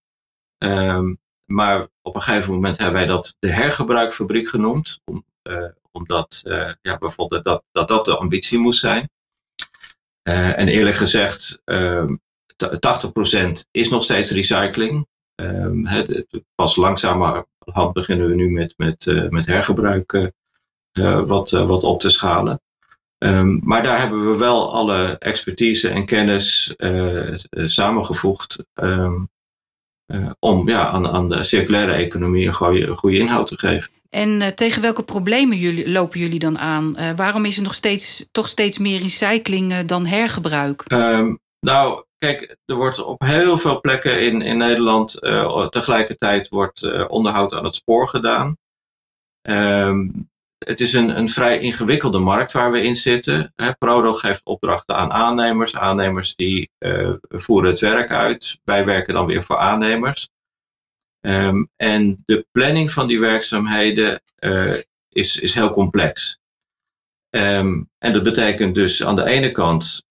Um, 0.58 1.19
maar 1.49 1.87
op 2.01 2.15
een 2.15 2.21
gegeven 2.21 2.53
moment 2.53 2.77
hebben 2.77 2.95
wij 2.95 3.05
dat 3.05 3.35
de 3.39 3.51
hergebruikfabriek 3.51 4.47
genoemd. 4.47 5.01
Om, 5.05 5.25
omdat 5.91 6.41
ja, 6.81 6.97
we 6.99 7.09
vonden 7.09 7.43
dat, 7.43 7.63
dat 7.71 7.87
dat 7.87 8.05
de 8.05 8.17
ambitie 8.17 8.59
moest 8.59 8.79
zijn. 8.79 9.09
en 10.23 10.67
eerlijk 10.67 10.95
gezegd, 10.95 11.61
80% 11.61 11.63
ehm, 11.65 13.55
is 13.71 13.89
nog 13.89 14.03
steeds 14.03 14.31
recycling. 14.31 15.07
Um, 15.35 15.87
pas 16.55 16.75
langzamerhand 16.75 17.93
beginnen 17.93 18.27
we 18.27 18.35
nu 18.35 18.51
met, 18.51 18.73
met, 18.77 19.29
met 19.29 19.45
hergebruik 19.45 20.31
wat, 21.25 21.49
wat 21.49 21.83
op 21.83 21.99
te 21.99 22.09
schalen. 22.09 22.61
Um, 23.17 23.61
maar 23.63 23.83
daar 23.83 23.99
hebben 23.99 24.31
we 24.31 24.37
wel 24.37 24.73
alle 24.73 25.17
expertise 25.17 25.89
en 25.89 26.05
kennis 26.05 26.75
samengevoegd 27.51 28.65
om 30.39 30.69
ja, 30.69 30.87
aan, 30.87 31.07
aan 31.07 31.29
de 31.29 31.43
circulaire 31.43 31.91
economie 31.91 32.47
een 32.47 32.53
goede, 32.53 32.95
goede 32.95 33.17
inhoud 33.17 33.47
te 33.47 33.57
geven. 33.57 33.91
En 34.09 34.55
tegen 34.55 34.81
welke 34.81 35.03
problemen 35.03 35.57
jullie, 35.57 35.89
lopen 35.89 36.19
jullie 36.19 36.39
dan 36.39 36.59
aan? 36.59 36.93
waarom 37.15 37.45
is 37.45 37.57
er 37.57 37.63
nog 37.63 37.73
steeds, 37.73 38.25
toch 38.31 38.47
steeds 38.47 38.77
meer 38.77 39.01
recycling 39.01 39.85
dan 39.85 40.05
hergebruik? 40.05 40.83
nou, 41.59 42.03
Kijk, 42.17 42.57
er 42.65 42.75
wordt 42.75 43.03
op 43.03 43.21
heel 43.21 43.57
veel 43.57 43.81
plekken 43.81 44.21
in, 44.21 44.41
in 44.41 44.57
Nederland 44.57 45.11
tegelijkertijd 45.69 46.49
wordt, 46.49 47.07
onderhoud 47.07 47.53
aan 47.53 47.63
het 47.63 47.75
spoor 47.75 48.07
gedaan. 48.07 48.57
Um, 49.41 50.29
het 50.59 50.79
is 50.79 50.93
een, 50.93 51.17
een 51.17 51.29
vrij 51.29 51.59
ingewikkelde 51.59 52.19
markt 52.19 52.51
waar 52.51 52.71
we 52.71 52.81
in 52.81 52.95
zitten. 52.95 53.53
Prodo 53.77 54.13
geeft 54.13 54.41
opdrachten 54.43 54.95
aan 54.95 55.11
aannemers. 55.11 55.75
Aannemers 55.75 56.35
die 56.35 56.69
uh, 56.79 57.13
voeren 57.21 57.69
het 57.69 57.79
werk 57.79 58.11
uit. 58.11 58.59
Wij 58.63 58.85
werken 58.85 59.13
dan 59.13 59.25
weer 59.25 59.43
voor 59.43 59.57
aannemers. 59.57 60.29
Um, 61.21 61.69
en 61.75 62.23
de 62.25 62.45
planning 62.51 62.91
van 62.91 63.07
die 63.07 63.19
werkzaamheden 63.19 64.21
is, 65.09 65.39
is 65.39 65.53
heel 65.53 65.71
complex. 65.71 66.39
Um, 67.29 67.89
en 67.97 68.13
dat 68.13 68.23
betekent 68.23 68.75
dus 68.75 69.05
aan 69.05 69.15
de 69.15 69.25
ene 69.25 69.51
kant 69.51 70.07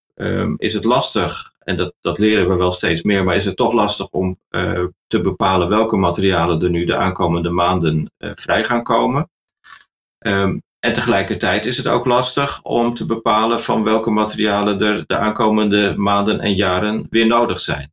is 0.56 0.72
het 0.72 0.84
lastig 0.84 1.52
en 1.58 1.76
dat, 1.76 1.94
dat 2.00 2.18
leren 2.18 2.48
we 2.48 2.54
wel 2.54 2.72
steeds 2.72 3.02
meer, 3.02 3.24
maar 3.24 3.36
is 3.36 3.44
het 3.44 3.56
toch 3.56 3.72
lastig 3.72 4.08
om 4.10 4.38
uh, 4.50 4.84
te 5.06 5.20
bepalen 5.20 5.68
welke 5.68 5.96
materialen 5.96 6.62
er 6.62 6.70
nu 6.70 6.84
de 6.84 6.96
aankomende 6.96 7.50
maanden 7.50 8.12
vrij 8.18 8.64
gaan 8.64 8.82
komen. 8.82 9.30
Um, 10.18 10.62
en 10.80 10.92
tegelijkertijd 10.92 11.66
is 11.66 11.76
het 11.76 11.86
ook 11.86 12.04
lastig 12.04 12.62
om 12.62 12.94
te 12.94 13.06
bepalen 13.06 13.62
van 13.62 13.84
welke 13.84 14.10
materialen 14.10 14.80
er 14.80 15.04
de 15.06 15.16
aankomende 15.16 15.94
maanden 15.96 16.40
en 16.40 16.54
jaren 16.54 17.06
weer 17.10 17.26
nodig 17.26 17.60
zijn. 17.60 17.92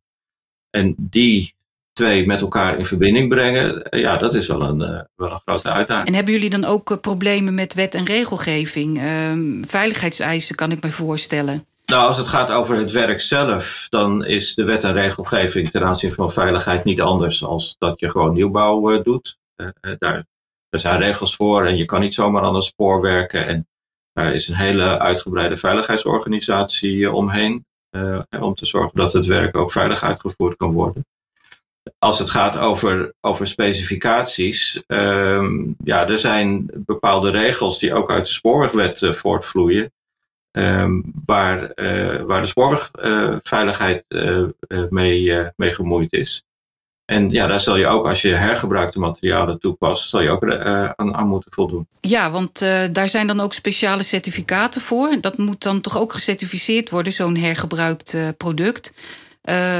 En 0.69 0.95
die 0.97 1.53
twee 1.93 2.25
met 2.25 2.41
elkaar 2.41 2.77
in 2.77 2.85
verbinding 2.85 3.29
brengen, 3.29 3.87
uh, 3.89 4.01
ja, 4.01 4.17
dat 4.17 4.33
is 4.35 4.47
wel 4.47 4.61
een, 4.61 4.77
wel 5.15 5.31
een 5.31 5.41
grote 5.45 5.69
uitdaging. 5.69 6.07
En 6.07 6.13
hebben 6.13 6.33
jullie 6.33 6.49
dan 6.49 6.65
ook 6.65 7.01
problemen 7.01 7.53
met 7.53 7.73
wet 7.73 7.95
en 7.95 8.05
regelgeving? 8.05 8.97
Ehm, 8.97 9.63
veiligheidseisen 9.63 10.55
kan 10.55 10.71
ik 10.71 10.83
me 10.83 10.91
voorstellen. 10.91 11.65
Nou, 11.85 12.07
als 12.07 12.17
het 12.17 12.27
gaat 12.27 12.51
over 12.51 12.77
het 12.77 12.91
werk 12.91 13.21
zelf, 13.21 13.87
dan 13.89 14.25
is 14.25 14.55
de 14.55 14.63
wet 14.63 14.83
en 14.83 14.93
regelgeving 14.93 15.71
ten 15.71 15.83
aanzien 15.83 16.13
van 16.13 16.31
veiligheid 16.31 16.83
niet 16.83 17.01
anders 17.01 17.39
dan 17.39 17.61
dat 17.77 17.99
je 17.99 18.09
gewoon 18.09 18.33
nieuwbouw 18.33 19.01
doet. 19.01 19.37
Daar, 19.97 20.25
er 20.75 20.81
zijn 20.81 20.99
regels 20.99 21.35
voor 21.35 21.65
en 21.65 21.77
je 21.77 21.85
kan 21.85 21.99
niet 21.99 22.13
zomaar 22.13 22.43
aan 22.43 22.55
het 22.55 22.63
spoor 22.63 23.01
werken. 23.01 23.47
En 23.47 23.67
daar 24.13 24.33
is 24.33 24.47
een 24.47 24.55
hele 24.55 24.99
uitgebreide 24.99 25.57
veiligheidsorganisatie 25.57 27.11
omheen. 27.11 27.65
Uh, 27.91 28.19
om 28.39 28.55
te 28.55 28.65
zorgen 28.65 28.97
dat 28.97 29.13
het 29.13 29.25
werk 29.25 29.57
ook 29.57 29.71
veilig 29.71 30.03
uitgevoerd 30.03 30.55
kan 30.57 30.71
worden. 30.71 31.05
Als 31.99 32.19
het 32.19 32.29
gaat 32.29 32.57
over, 32.57 33.13
over 33.21 33.47
specificaties, 33.47 34.83
um, 34.87 35.75
ja, 35.83 36.07
er 36.07 36.19
zijn 36.19 36.69
bepaalde 36.73 37.29
regels 37.29 37.79
die 37.79 37.93
ook 37.93 38.11
uit 38.11 38.25
de 38.25 38.31
spoorwegwet 38.31 38.99
voortvloeien. 39.11 39.91
Um, 40.51 41.11
waar, 41.25 41.71
waar 42.25 42.41
de 42.41 42.47
spoorwegveiligheid 42.47 44.03
mee, 44.89 45.51
mee 45.55 45.73
gemoeid 45.73 46.13
is. 46.13 46.43
En 47.05 47.29
ja, 47.29 47.47
daar 47.47 47.59
zal 47.59 47.77
je 47.77 47.87
ook, 47.87 48.05
als 48.05 48.21
je 48.21 48.33
hergebruikte 48.33 48.99
materialen 48.99 49.59
toepast, 49.59 50.09
zal 50.09 50.21
je 50.21 50.29
ook 50.29 50.51
aan, 50.95 51.15
aan, 51.15 51.27
moeten 51.27 51.53
voldoen. 51.53 51.87
Ja, 51.99 52.31
want 52.31 52.59
daar 52.91 53.09
zijn 53.09 53.27
dan 53.27 53.39
ook 53.39 53.53
speciale 53.53 54.03
certificaten 54.03 54.81
voor. 54.81 55.17
Dat 55.21 55.37
moet 55.37 55.63
dan 55.63 55.81
toch 55.81 55.97
ook 55.97 56.13
gecertificeerd 56.13 56.89
worden, 56.89 57.13
zo'n 57.13 57.35
hergebruikt 57.35 58.17
product. 58.37 58.93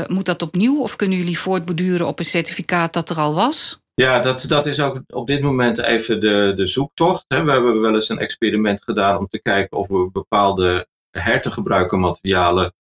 moet 0.08 0.26
dat 0.26 0.42
opnieuw 0.42 0.82
of 0.82 0.96
kunnen 0.96 1.18
jullie 1.18 1.40
voortborduren 1.40 2.08
op 2.08 2.20
een 2.20 2.26
certificaat 2.26 2.94
dat 2.94 3.10
er 3.10 3.20
al 3.20 3.34
was? 3.34 3.84
Ja, 3.96 4.20
dat, 4.20 4.46
dat 4.48 4.66
is 4.66 4.80
ook 4.80 5.02
op 5.08 5.28
dit 5.28 5.42
moment 5.42 5.78
even 5.78 6.20
de, 6.20 6.54
de 6.56 6.68
zoektocht. 6.68 7.26
We 7.28 7.36
hebben 7.36 7.82
wel 7.82 7.94
eens 7.94 8.10
een 8.10 8.20
experiment 8.20 8.84
gedaan 8.84 9.18
om 9.18 9.28
te 9.28 9.42
kijken 9.42 9.78
of 9.78 9.88
we 9.88 10.10
bepaalde 10.12 10.88
hertegebruiken 11.12 12.00
materialen 12.00 12.74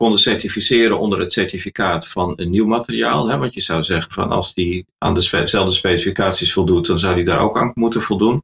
konden 0.00 0.18
certificeren 0.18 0.98
onder 0.98 1.18
het 1.18 1.32
certificaat 1.32 2.08
van 2.08 2.32
een 2.36 2.50
nieuw 2.50 2.66
materiaal. 2.66 3.38
Want 3.38 3.54
je 3.54 3.60
zou 3.60 3.82
zeggen 3.82 4.12
van 4.12 4.30
als 4.30 4.54
die 4.54 4.86
aan 4.98 5.14
dezelfde 5.14 5.70
specificaties 5.70 6.52
voldoet, 6.52 6.86
dan 6.86 6.98
zou 6.98 7.14
die 7.14 7.24
daar 7.24 7.40
ook 7.40 7.58
aan 7.58 7.72
moeten 7.74 8.00
voldoen. 8.00 8.42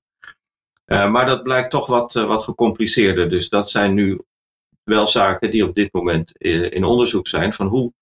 Uh, 0.86 1.10
maar 1.10 1.26
dat 1.26 1.42
blijkt 1.42 1.70
toch 1.70 1.86
wat, 1.86 2.14
uh, 2.14 2.26
wat 2.26 2.42
gecompliceerder. 2.42 3.28
Dus 3.28 3.48
dat 3.48 3.70
zijn 3.70 3.94
nu 3.94 4.20
wel 4.84 5.06
zaken 5.06 5.50
die 5.50 5.64
op 5.64 5.74
dit 5.74 5.92
moment 5.92 6.32
in, 6.38 6.70
in 6.70 6.84
onderzoek 6.84 7.28
zijn 7.28 7.52
van 7.52 7.66
hoe 7.66 7.92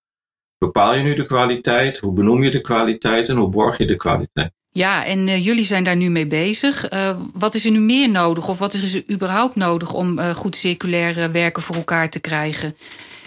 bepaal 0.57 0.95
je 0.95 1.03
nu 1.03 1.15
de 1.15 1.25
kwaliteit? 1.25 1.97
Hoe 1.97 2.13
benoem 2.13 2.43
je 2.43 2.51
de 2.51 2.61
kwaliteit 2.61 3.29
en 3.29 3.35
hoe 3.35 3.49
borg 3.49 3.77
je 3.77 3.85
de 3.85 3.95
kwaliteit? 3.95 4.51
Ja, 4.69 5.05
en 5.05 5.41
jullie 5.41 5.65
zijn 5.65 5.83
daar 5.83 5.95
nu 5.95 6.09
mee 6.09 6.27
bezig. 6.27 6.89
Wat 7.33 7.53
is 7.53 7.65
er 7.65 7.71
nu 7.71 7.79
meer 7.79 8.09
nodig 8.09 8.49
of 8.49 8.59
wat 8.59 8.73
is 8.73 8.93
er 8.93 9.03
überhaupt 9.11 9.55
nodig 9.55 9.93
om 9.93 10.19
goed 10.19 10.55
circulair 10.55 11.31
werken 11.31 11.63
voor 11.63 11.75
elkaar 11.75 12.09
te 12.09 12.19
krijgen? 12.19 12.75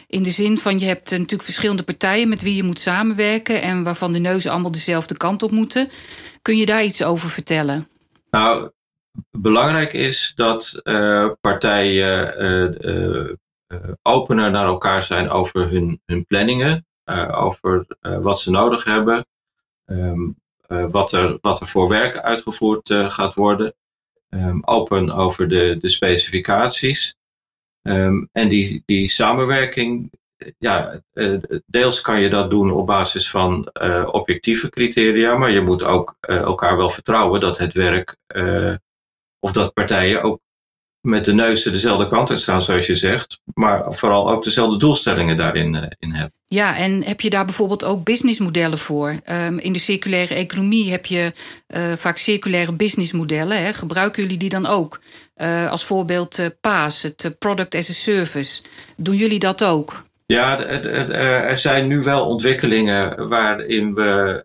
In 0.08 0.22
de 0.22 0.30
zin 0.30 0.58
van 0.58 0.78
je 0.78 0.86
hebt 0.86 1.10
natuurlijk 1.10 1.42
verschillende 1.42 1.82
partijen 1.82 2.28
met 2.28 2.42
wie 2.42 2.56
je 2.56 2.62
moet 2.62 2.78
samenwerken 2.78 3.62
en 3.62 3.82
waarvan 3.82 4.12
de 4.12 4.18
neuzen 4.18 4.50
allemaal 4.50 4.70
dezelfde 4.70 5.16
kant 5.16 5.42
op 5.42 5.50
moeten. 5.50 5.90
Kun 6.42 6.56
je 6.56 6.66
daar 6.66 6.84
iets 6.84 7.02
over 7.02 7.30
vertellen? 7.30 7.88
Nou, 8.30 8.70
belangrijk 9.30 9.92
is 9.92 10.32
dat 10.36 10.82
partijen 11.40 12.36
opener 14.02 14.50
naar 14.50 14.66
elkaar 14.66 15.02
zijn 15.02 15.30
over 15.30 15.70
hun, 15.70 16.00
hun 16.06 16.26
planningen. 16.26 16.86
Eh, 17.08 17.42
over 17.42 17.86
eh, 18.00 18.18
wat 18.18 18.40
ze 18.40 18.50
nodig 18.50 18.84
hebben, 18.84 19.26
um, 19.86 20.36
wat, 20.90 21.12
er, 21.12 21.38
wat 21.40 21.60
er 21.60 21.66
voor 21.66 21.88
werk 21.88 22.18
uitgevoerd 22.18 22.92
gaat 22.92 23.34
worden. 23.34 23.74
Um, 24.28 24.62
open 24.64 25.10
over 25.10 25.48
de, 25.48 25.76
de 25.80 25.88
specificaties. 25.88 27.16
Um, 27.82 28.28
en 28.32 28.48
die, 28.48 28.82
die 28.86 29.08
samenwerking, 29.08 30.12
ja, 30.58 31.02
deels 31.66 32.00
kan 32.00 32.20
je 32.20 32.28
dat 32.28 32.50
doen 32.50 32.72
op 32.72 32.86
basis 32.86 33.30
van 33.30 33.70
uh, 33.82 34.08
objectieve 34.10 34.68
criteria, 34.68 35.36
maar 35.36 35.50
je 35.50 35.60
moet 35.60 35.82
ook 35.82 36.16
uh, 36.20 36.36
elkaar 36.36 36.76
wel 36.76 36.90
vertrouwen 36.90 37.40
dat 37.40 37.58
het 37.58 37.72
werk 37.72 38.16
of 39.40 39.52
dat 39.52 39.72
partijen 39.72 40.22
ook 40.22 40.40
met 41.00 41.24
de 41.24 41.34
neuzen 41.34 41.72
dezelfde 41.72 42.06
kant 42.06 42.30
uit 42.30 42.40
staan, 42.40 42.62
zoals 42.62 42.86
je 42.86 42.96
zegt. 42.96 43.40
Maar 43.54 43.94
vooral 43.94 44.30
ook 44.30 44.44
dezelfde 44.44 44.78
doelstellingen 44.78 45.36
daarin 45.36 45.74
uh, 45.74 45.82
in 45.98 46.12
hebben. 46.12 46.32
Ja, 46.46 46.76
en 46.76 47.04
heb 47.04 47.20
je 47.20 47.30
daar 47.30 47.44
bijvoorbeeld 47.44 47.84
ook 47.84 48.04
businessmodellen 48.04 48.78
voor? 48.78 49.20
Um, 49.30 49.58
in 49.58 49.72
de 49.72 49.78
circulaire 49.78 50.34
economie 50.34 50.90
heb 50.90 51.06
je 51.06 51.32
uh, 51.68 51.92
vaak 51.92 52.16
circulaire 52.16 52.72
businessmodellen. 52.72 53.62
Hè? 53.64 53.72
Gebruiken 53.72 54.22
jullie 54.22 54.38
die 54.38 54.48
dan 54.48 54.66
ook? 54.66 55.00
Uh, 55.36 55.70
als 55.70 55.84
voorbeeld 55.84 56.38
PAS, 56.60 57.02
het 57.02 57.36
Product 57.38 57.74
as 57.74 57.90
a 57.90 57.92
Service. 57.92 58.62
Doen 58.96 59.16
jullie 59.16 59.38
dat 59.38 59.64
ook? 59.64 60.04
Ja, 60.26 60.64
er 60.64 61.58
zijn 61.58 61.86
nu 61.86 62.02
wel 62.02 62.26
ontwikkelingen 62.26 63.28
waarin 63.28 63.94
we 63.94 64.44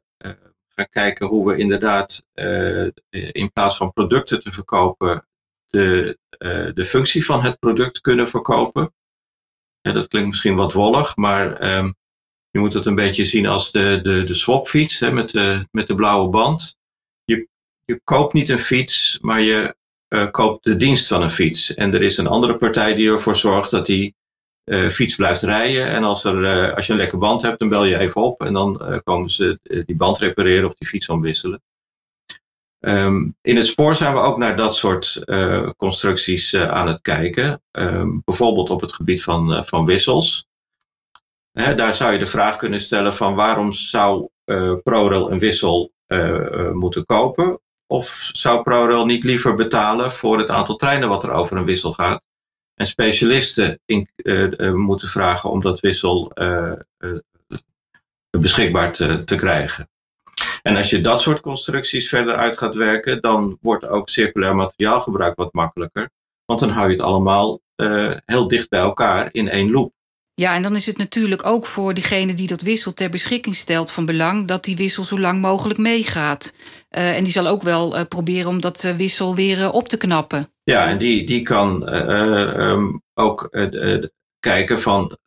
gaan 0.76 0.90
kijken 0.90 1.28
hoe 1.28 1.48
we 1.48 1.58
inderdaad 1.58 2.24
in 3.32 3.52
plaats 3.54 3.78
van 3.78 3.94
producten 3.94 4.40
te 4.40 4.52
verkopen 4.52 5.26
de, 5.70 6.18
de 6.74 6.86
functie 6.86 7.26
van 7.26 7.42
het 7.42 7.60
product 7.60 8.02
kunnen 8.02 8.30
verkopen. 8.30 8.94
Dat 9.82 10.08
klinkt 10.08 10.30
misschien 10.30 10.56
wat 10.56 10.74
wollig, 10.74 11.16
maar 11.16 11.76
um, 11.78 11.96
je 12.50 12.60
moet 12.60 12.74
het 12.74 12.86
een 12.86 12.96
beetje 12.96 13.26
zien 13.26 13.48
als 13.48 13.72
de, 13.72 14.00
de, 14.04 14.24
de 14.24 14.34
swapfiets 14.34 15.00
hè, 15.00 15.12
met, 15.12 15.30
de, 15.30 15.68
met 15.72 15.88
de 15.88 15.96
blauwe 15.96 16.30
band. 16.30 16.78
Je, 17.24 17.48
je 17.86 18.02
koopt 18.04 18.34
niet 18.34 18.50
een 18.50 18.60
fiets, 18.60 19.20
maar 19.22 19.42
je 19.42 19.76
uh, 20.10 20.32
koopt 20.32 20.64
de 20.64 20.76
dienst 20.76 21.08
van 21.08 21.22
een 21.22 21.30
fiets. 21.30 21.74
En 21.74 21.94
er 21.94 22.02
is 22.02 22.18
een 22.18 22.28
andere 22.28 22.58
partij 22.58 22.94
die 22.94 23.10
ervoor 23.10 23.36
zorgt 23.36 23.72
dat 23.72 23.86
die 23.86 24.16
uh, 24.66 24.90
fiets 24.90 25.16
blijft 25.16 25.42
rijden. 25.42 25.88
En 25.88 26.04
als, 26.04 26.24
er, 26.24 26.76
als 26.76 26.86
je 26.86 26.92
een 26.92 26.98
lekker 26.98 27.18
band 27.18 27.42
hebt, 27.42 27.60
dan 27.60 27.70
bel 27.70 27.86
je 27.86 27.98
even 27.98 28.22
op 28.22 28.42
en 28.42 28.54
dan 28.54 29.02
komen 29.04 29.30
ze 29.30 29.60
die 29.86 29.96
band 29.96 30.18
repareren 30.18 30.68
of 30.68 30.74
die 30.74 30.88
fiets 30.88 31.10
omwisselen. 31.10 31.62
Ehm, 32.84 33.30
in 33.42 33.56
het 33.56 33.66
spoor 33.66 33.96
zijn 33.96 34.14
we 34.14 34.20
ook 34.20 34.38
naar 34.38 34.56
dat 34.56 34.76
soort 34.76 35.22
uh, 35.26 35.70
constructies 35.78 36.54
uh, 36.54 36.70
aan 36.70 36.88
het 36.88 37.02
kijken. 37.02 37.62
Um, 37.72 38.22
bijvoorbeeld 38.26 38.70
op 38.70 38.82
het 38.82 38.94
gebied 38.94 39.24
van, 39.24 39.54
uh, 39.54 39.64
van 39.64 39.86
wissels. 39.86 40.48
Hè, 41.52 41.76
daar 41.76 41.94
zou 41.94 42.12
je 42.12 42.20
de 42.20 42.26
vraag 42.26 42.58
kunnen 42.58 42.82
stellen 42.82 43.14
van 43.14 43.36
waarom 43.36 43.74
zou 43.74 44.28
ProRail 44.84 45.32
een 45.32 45.40
wissel 45.40 45.92
moeten 46.74 47.06
kopen? 47.06 47.60
Of 47.88 48.30
zou 48.32 48.64
ProRail 48.64 49.06
niet 49.06 49.24
liever 49.24 49.56
betalen 49.56 50.12
voor 50.12 50.38
het 50.38 50.50
aantal 50.50 50.76
treinen 50.76 51.10
wat 51.10 51.24
er 51.24 51.32
over 51.32 51.58
een 51.58 51.66
wissel 51.66 51.94
gaat? 51.94 52.22
En 52.76 52.88
specialisten 52.88 53.80
in, 53.86 54.10
moeten 54.74 55.08
vragen 55.08 55.50
om 55.50 55.62
dat 55.62 55.80
wissel 55.80 56.32
beschikbaar 58.30 58.92
te, 58.94 59.24
te 59.24 59.36
krijgen. 59.36 59.90
En 60.64 60.76
als 60.76 60.90
je 60.90 61.02
dat 61.02 61.22
soort 61.22 61.42
constructies 61.42 62.10
verder 62.10 62.36
uit 62.36 62.58
gaat 62.58 62.76
werken, 62.76 63.22
dan 63.22 63.58
wordt 63.62 63.86
ook 63.86 64.10
circulair 64.10 64.56
materiaalgebruik 64.56 65.36
wat 65.36 65.54
makkelijker. 65.54 66.10
Want 66.46 66.60
dan 66.60 66.70
hou 66.70 66.90
je 66.90 66.96
het 66.96 67.06
allemaal 67.06 67.62
uh, 67.76 68.14
heel 68.26 68.48
dicht 68.48 68.70
bij 68.70 68.80
elkaar 68.80 69.30
in 69.32 69.50
één 69.50 69.72
loop. 69.72 69.94
Ja, 70.34 70.56
en 70.56 70.62
dan 70.62 70.76
is 70.76 70.86
het 70.86 70.98
natuurlijk 70.98 71.46
ook 71.46 71.66
voor 71.66 71.94
diegene 71.94 72.34
die 72.34 72.48
dat 72.48 72.62
wissel 72.62 72.94
ter 72.94 73.10
beschikking 73.10 73.56
stelt 73.56 73.92
van 73.92 74.06
belang 74.06 74.48
dat 74.48 74.64
die 74.64 74.76
wissel 74.76 75.04
zo 75.04 75.20
lang 75.20 75.42
mogelijk 75.42 75.80
meegaat. 75.80 76.56
Uh, 76.92 77.18
en 77.18 77.24
die 77.24 77.34
zal 77.34 77.48
ook 77.48 77.62
wel 77.62 77.96
uh, 77.96 78.02
proberen 78.10 78.50
om 78.50 78.62
dat 78.62 78.82
wissel 78.82 79.36
weer 79.36 79.72
op 79.72 79.88
te 79.88 79.98
knappen. 79.98 80.50
Ja, 80.64 80.88
en 80.88 80.98
die, 80.98 81.26
die 81.26 81.42
kan 81.42 81.94
um, 81.94 83.02
ook 83.14 83.50
kijken 84.40 84.82
van 84.82 85.18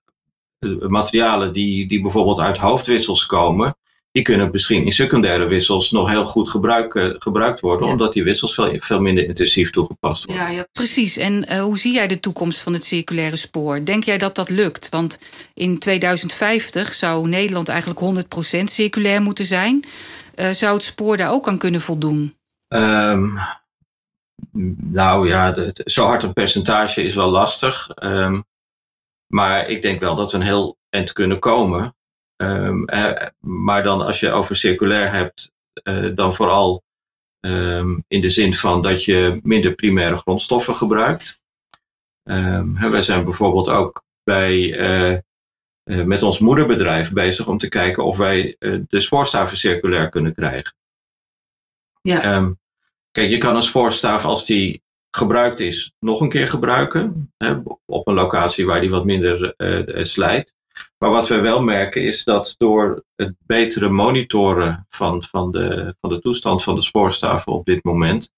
materialen 0.89 1.53
die, 1.53 1.89
die 1.89 2.01
bijvoorbeeld 2.01 2.41
uit 2.41 2.59
hoofdwissels 2.59 3.27
komen 3.27 3.77
die 4.17 4.25
kunnen 4.25 4.51
misschien 4.53 4.85
in 4.85 4.93
secundaire 4.93 5.47
wissels 5.47 5.91
nog 5.91 6.09
heel 6.09 6.27
goed 6.27 6.49
gebruik, 6.49 7.17
gebruikt 7.19 7.61
worden, 7.61 7.87
omdat 7.87 8.13
die 8.13 8.25
wissels 8.25 8.55
veel, 8.55 8.77
veel 8.79 9.01
minder 9.01 9.25
intensief 9.25 9.71
toegepast 9.71 10.25
worden. 10.25 10.45
Ja, 10.45 10.51
ja 10.51 10.67
precies. 10.73 11.17
En 11.17 11.53
uh, 11.53 11.61
hoe 11.61 11.79
zie 11.79 11.95
jij 11.95 12.07
de 12.07 12.21
toekomst 12.21 12.63
van 12.63 12.73
het 12.73 12.85
circulaire 12.85 13.37
spoor? 13.37 13.85
Denk 13.85 14.05
jij 14.05 14.19
dat 14.19 14.35
dat 14.35 14.51
lukt? 14.51 14.89
Want 14.89 15.19
in 15.55 15.79
2050 15.79 16.93
zou 16.93 17.29
Nederland 17.29 17.69
eigenlijk 17.69 18.27
100% 18.61 18.63
circulair 18.65 19.23
moeten 19.23 19.45
zijn. 19.45 19.85
Uh, 20.37 20.51
zou 20.51 20.75
het 20.75 20.83
spoor 20.83 21.17
daar 21.17 21.33
ook 21.33 21.49
aan 21.49 21.59
kunnen 21.59 21.81
voldoen? 21.81 22.37
Um, 22.69 23.39
nou 24.77 25.29
ja, 25.29 25.73
zo 25.85 26.05
hard 26.07 26.23
een 26.23 26.33
percentage 26.33 27.03
is 27.03 27.15
wel 27.15 27.31
lastig. 27.31 27.91
Um, 28.03 28.45
maar 29.27 29.69
ik 29.69 29.83
denk 29.83 30.01
wel 30.01 30.15
dat 30.15 30.31
we 30.31 30.37
een 30.37 30.43
heel 30.43 30.79
eind 30.91 31.13
kunnen 31.13 31.39
komen. 31.39 31.96
Um, 32.37 32.85
eh, 32.85 33.27
maar 33.41 33.83
dan 33.83 34.01
als 34.01 34.21
je 34.21 34.31
over 34.31 34.57
circulair 34.57 35.13
hebt, 35.13 35.53
uh, 35.85 36.15
dan 36.15 36.35
vooral 36.35 36.83
um, 37.41 38.05
in 38.09 38.21
de 38.21 38.31
zin 38.31 38.55
van 38.55 38.83
dat 38.83 39.05
je 39.05 39.41
minder 39.43 39.75
primaire 39.75 40.17
grondstoffen 40.17 40.75
gebruikt. 40.75 41.41
Um, 42.23 42.91
wij 42.91 43.03
zijn 43.03 43.25
bijvoorbeeld 43.25 43.69
ook 43.69 44.05
bij, 44.25 44.57
uh, 44.57 45.19
met 45.85 46.23
ons 46.23 46.39
moederbedrijf 46.39 47.13
bezig 47.13 47.49
om 47.49 47.59
te 47.59 47.69
kijken 47.69 48.05
of 48.05 48.17
wij 48.17 48.57
de 48.89 49.01
spoorstaven 49.01 49.57
circulair 49.57 50.09
kunnen 50.09 50.35
krijgen. 50.35 50.75
Ja. 52.03 52.55
kijk, 53.11 53.31
je 53.31 53.39
kan 53.39 53.57
een 53.57 53.63
spoorstaaf 53.63 54.25
als 54.25 54.47
die 54.47 54.83
gebruikt 55.11 55.61
is, 55.61 55.95
nog 55.99 56.21
een 56.21 56.29
keer 56.29 56.49
gebruiken. 56.49 57.33
Hè, 57.37 57.55
op 57.85 58.07
een 58.07 58.15
locatie 58.15 58.67
waar 58.67 58.81
die 58.81 58.91
wat 58.91 59.05
minder 59.05 59.55
slijt. 60.07 60.56
Maar 60.99 61.11
wat 61.11 61.29
we 61.29 61.41
wel 61.41 61.63
merken 61.63 62.03
is 62.03 62.25
dat 62.25 62.55
door 62.59 63.05
het 63.15 63.35
betere 63.47 63.89
monitoren 63.89 64.87
van, 64.89 65.23
van, 65.23 65.51
de, 65.51 65.97
van 66.01 66.11
de 66.11 66.21
toestand 66.21 66.63
van 66.63 66.75
de 66.75 66.83
spoorstaven 66.83 67.53
op 67.53 67.65
dit 67.65 67.85
moment, 67.85 68.33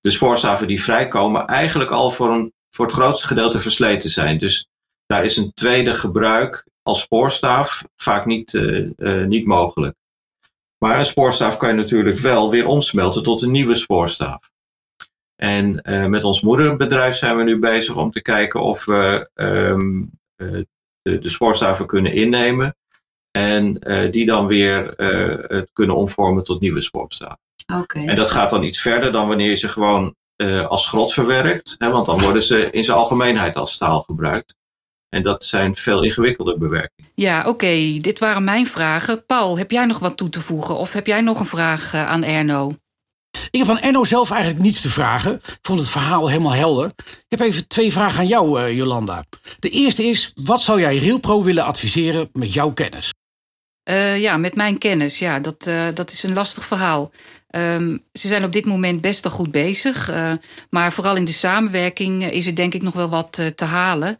de 0.00 0.10
spoorstaven 0.10 0.66
die 0.66 0.82
vrijkomen 0.82 1.46
eigenlijk 1.46 1.90
al 1.90 2.10
voor, 2.10 2.30
een, 2.30 2.52
voor 2.70 2.86
het 2.86 2.94
grootste 2.94 3.26
gedeelte 3.26 3.60
versleten 3.60 4.10
zijn. 4.10 4.38
Dus 4.38 4.68
daar 5.06 5.24
is 5.24 5.36
een 5.36 5.52
tweede 5.54 5.94
gebruik 5.94 6.66
als 6.82 7.00
spoorstaaf 7.00 7.84
vaak 7.96 8.26
niet, 8.26 8.52
uh, 8.52 8.90
uh, 8.96 9.26
niet 9.26 9.46
mogelijk. 9.46 9.96
Maar 10.78 10.98
een 10.98 11.06
spoorstaaf 11.06 11.56
kan 11.56 11.68
je 11.68 11.74
natuurlijk 11.74 12.18
wel 12.18 12.50
weer 12.50 12.66
omsmelten 12.66 13.22
tot 13.22 13.42
een 13.42 13.50
nieuwe 13.50 13.74
spoorstaaf. 13.74 14.50
En 15.36 15.80
uh, 15.82 16.06
met 16.06 16.24
ons 16.24 16.40
moederbedrijf 16.40 17.16
zijn 17.16 17.36
we 17.36 17.42
nu 17.42 17.58
bezig 17.58 17.96
om 17.96 18.10
te 18.10 18.22
kijken 18.22 18.60
of 18.60 18.84
we 18.84 19.30
um, 19.34 20.10
de, 21.02 21.18
de 21.18 21.28
spoorstaven 21.28 21.86
kunnen 21.86 22.12
innemen. 22.12 22.76
En 23.30 23.78
uh, 23.80 24.12
die 24.12 24.26
dan 24.26 24.46
weer 24.46 25.00
uh, 25.00 25.38
het 25.48 25.70
kunnen 25.72 25.96
omvormen 25.96 26.44
tot 26.44 26.60
nieuwe 26.60 26.80
spoorstaven. 26.80 27.38
Okay. 27.80 28.06
En 28.06 28.16
dat 28.16 28.30
gaat 28.30 28.50
dan 28.50 28.62
iets 28.62 28.80
verder 28.80 29.12
dan 29.12 29.28
wanneer 29.28 29.48
je 29.48 29.56
ze 29.56 29.68
gewoon 29.68 30.14
uh, 30.36 30.66
als 30.66 30.88
grot 30.88 31.12
verwerkt. 31.12 31.74
Hè, 31.78 31.90
want 31.90 32.06
dan 32.06 32.20
worden 32.20 32.42
ze 32.42 32.70
in 32.70 32.84
zijn 32.84 32.96
algemeenheid 32.96 33.56
als 33.56 33.72
staal 33.72 34.02
gebruikt. 34.02 34.56
En 35.08 35.22
dat 35.22 35.44
zijn 35.44 35.76
veel 35.76 36.02
ingewikkelder 36.02 36.58
bewerkingen. 36.58 37.10
Ja, 37.14 37.38
oké. 37.38 37.48
Okay. 37.48 37.98
Dit 38.00 38.18
waren 38.18 38.44
mijn 38.44 38.66
vragen. 38.66 39.26
Paul, 39.26 39.58
heb 39.58 39.70
jij 39.70 39.84
nog 39.84 39.98
wat 39.98 40.16
toe 40.16 40.28
te 40.28 40.40
voegen? 40.40 40.76
Of 40.76 40.92
heb 40.92 41.06
jij 41.06 41.20
nog 41.20 41.40
een 41.40 41.46
vraag 41.46 41.94
aan 41.94 42.24
Erno? 42.24 42.76
Ik 43.50 43.58
heb 43.58 43.68
aan 43.68 43.80
Erno 43.80 44.04
zelf 44.04 44.30
eigenlijk 44.30 44.62
niets 44.62 44.80
te 44.80 44.90
vragen. 44.90 45.34
Ik 45.34 45.58
vond 45.62 45.78
het 45.78 45.88
verhaal 45.88 46.28
helemaal 46.28 46.54
helder. 46.54 46.92
Ik 47.06 47.24
heb 47.28 47.40
even 47.40 47.68
twee 47.68 47.92
vragen 47.92 48.18
aan 48.18 48.26
jou, 48.26 48.60
uh, 48.60 48.76
Jolanda. 48.76 49.24
De 49.58 49.68
eerste 49.68 50.04
is, 50.04 50.32
wat 50.34 50.62
zou 50.62 50.80
jij 50.80 50.98
RailPro 50.98 51.42
willen 51.42 51.64
adviseren 51.64 52.28
met 52.32 52.52
jouw 52.52 52.72
kennis? 52.72 53.12
Uh, 53.90 54.20
ja, 54.20 54.36
met 54.36 54.54
mijn 54.54 54.78
kennis. 54.78 55.18
Ja, 55.18 55.40
dat, 55.40 55.66
uh, 55.66 55.86
dat 55.94 56.10
is 56.10 56.22
een 56.22 56.32
lastig 56.32 56.64
verhaal. 56.64 57.10
Um, 57.50 58.02
ze 58.12 58.28
zijn 58.28 58.44
op 58.44 58.52
dit 58.52 58.64
moment 58.64 59.00
best 59.00 59.22
wel 59.22 59.32
goed 59.32 59.50
bezig. 59.50 60.12
Maar 60.70 60.92
vooral 60.92 61.16
in 61.16 61.24
de 61.24 61.32
samenwerking 61.32 62.30
is 62.30 62.46
er 62.46 62.54
denk 62.54 62.74
ik 62.74 62.82
nog 62.82 62.94
wel 62.94 63.08
wat 63.08 63.40
te 63.54 63.64
halen. 63.64 64.18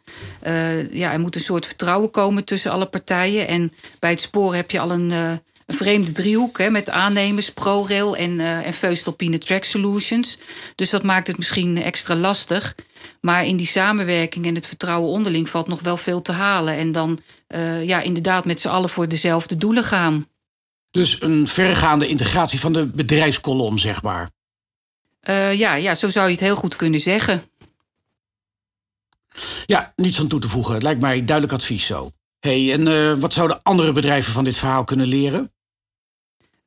ja, 0.91 1.11
er 1.11 1.19
moet 1.19 1.35
een 1.35 1.41
soort 1.41 1.65
vertrouwen 1.65 2.11
komen 2.11 2.45
tussen 2.45 2.71
alle 2.71 2.85
partijen. 2.85 3.47
En 3.47 3.73
bij 3.99 4.09
het 4.09 4.21
spoor 4.21 4.55
heb 4.55 4.71
je 4.71 4.79
al 4.79 4.91
een 4.91 5.41
een 5.73 5.79
vreemde 5.79 6.11
driehoek 6.11 6.57
hè, 6.57 6.69
met 6.69 6.89
aannemers, 6.89 7.51
ProRail 7.51 8.15
en, 8.15 8.39
uh, 8.39 8.65
en 8.65 9.39
Track 9.39 9.63
Solutions. 9.63 10.37
Dus 10.75 10.89
dat 10.89 11.03
maakt 11.03 11.27
het 11.27 11.37
misschien 11.37 11.83
extra 11.83 12.15
lastig. 12.15 12.75
Maar 13.21 13.45
in 13.45 13.57
die 13.57 13.67
samenwerking 13.67 14.45
en 14.45 14.55
het 14.55 14.67
vertrouwen 14.67 15.09
onderling 15.09 15.49
valt 15.49 15.67
nog 15.67 15.81
wel 15.81 15.97
veel 15.97 16.21
te 16.21 16.31
halen. 16.31 16.77
En 16.77 16.91
dan 16.91 17.19
uh, 17.47 17.83
ja, 17.83 18.01
inderdaad 18.01 18.45
met 18.45 18.59
z'n 18.59 18.67
allen 18.67 18.89
voor 18.89 19.07
dezelfde 19.07 19.57
doelen 19.57 19.83
gaan. 19.83 20.27
Dus 20.91 21.21
een 21.21 21.47
verregaande 21.47 22.07
integratie 22.07 22.59
van 22.59 22.73
de 22.73 22.85
bedrijfskolom, 22.85 23.77
zeg 23.77 24.01
maar. 24.01 24.29
Uh, 25.29 25.53
ja, 25.53 25.75
ja, 25.75 25.95
zo 25.95 26.09
zou 26.09 26.25
je 26.25 26.31
het 26.31 26.41
heel 26.41 26.55
goed 26.55 26.75
kunnen 26.75 26.99
zeggen. 26.99 27.43
Ja, 29.65 29.93
niets 29.95 30.19
aan 30.19 30.27
toe 30.27 30.39
te 30.39 30.49
voegen. 30.49 30.73
Het 30.73 30.83
lijkt 30.83 31.01
mij 31.01 31.25
duidelijk 31.25 31.55
advies 31.55 31.85
zo 31.85 32.11
hey, 32.43 32.71
en 32.73 32.87
uh, 32.87 33.13
wat 33.13 33.33
zouden 33.33 33.59
andere 33.63 33.91
bedrijven 33.91 34.33
van 34.33 34.43
dit 34.43 34.57
verhaal 34.57 34.83
kunnen 34.83 35.07
leren? 35.07 35.51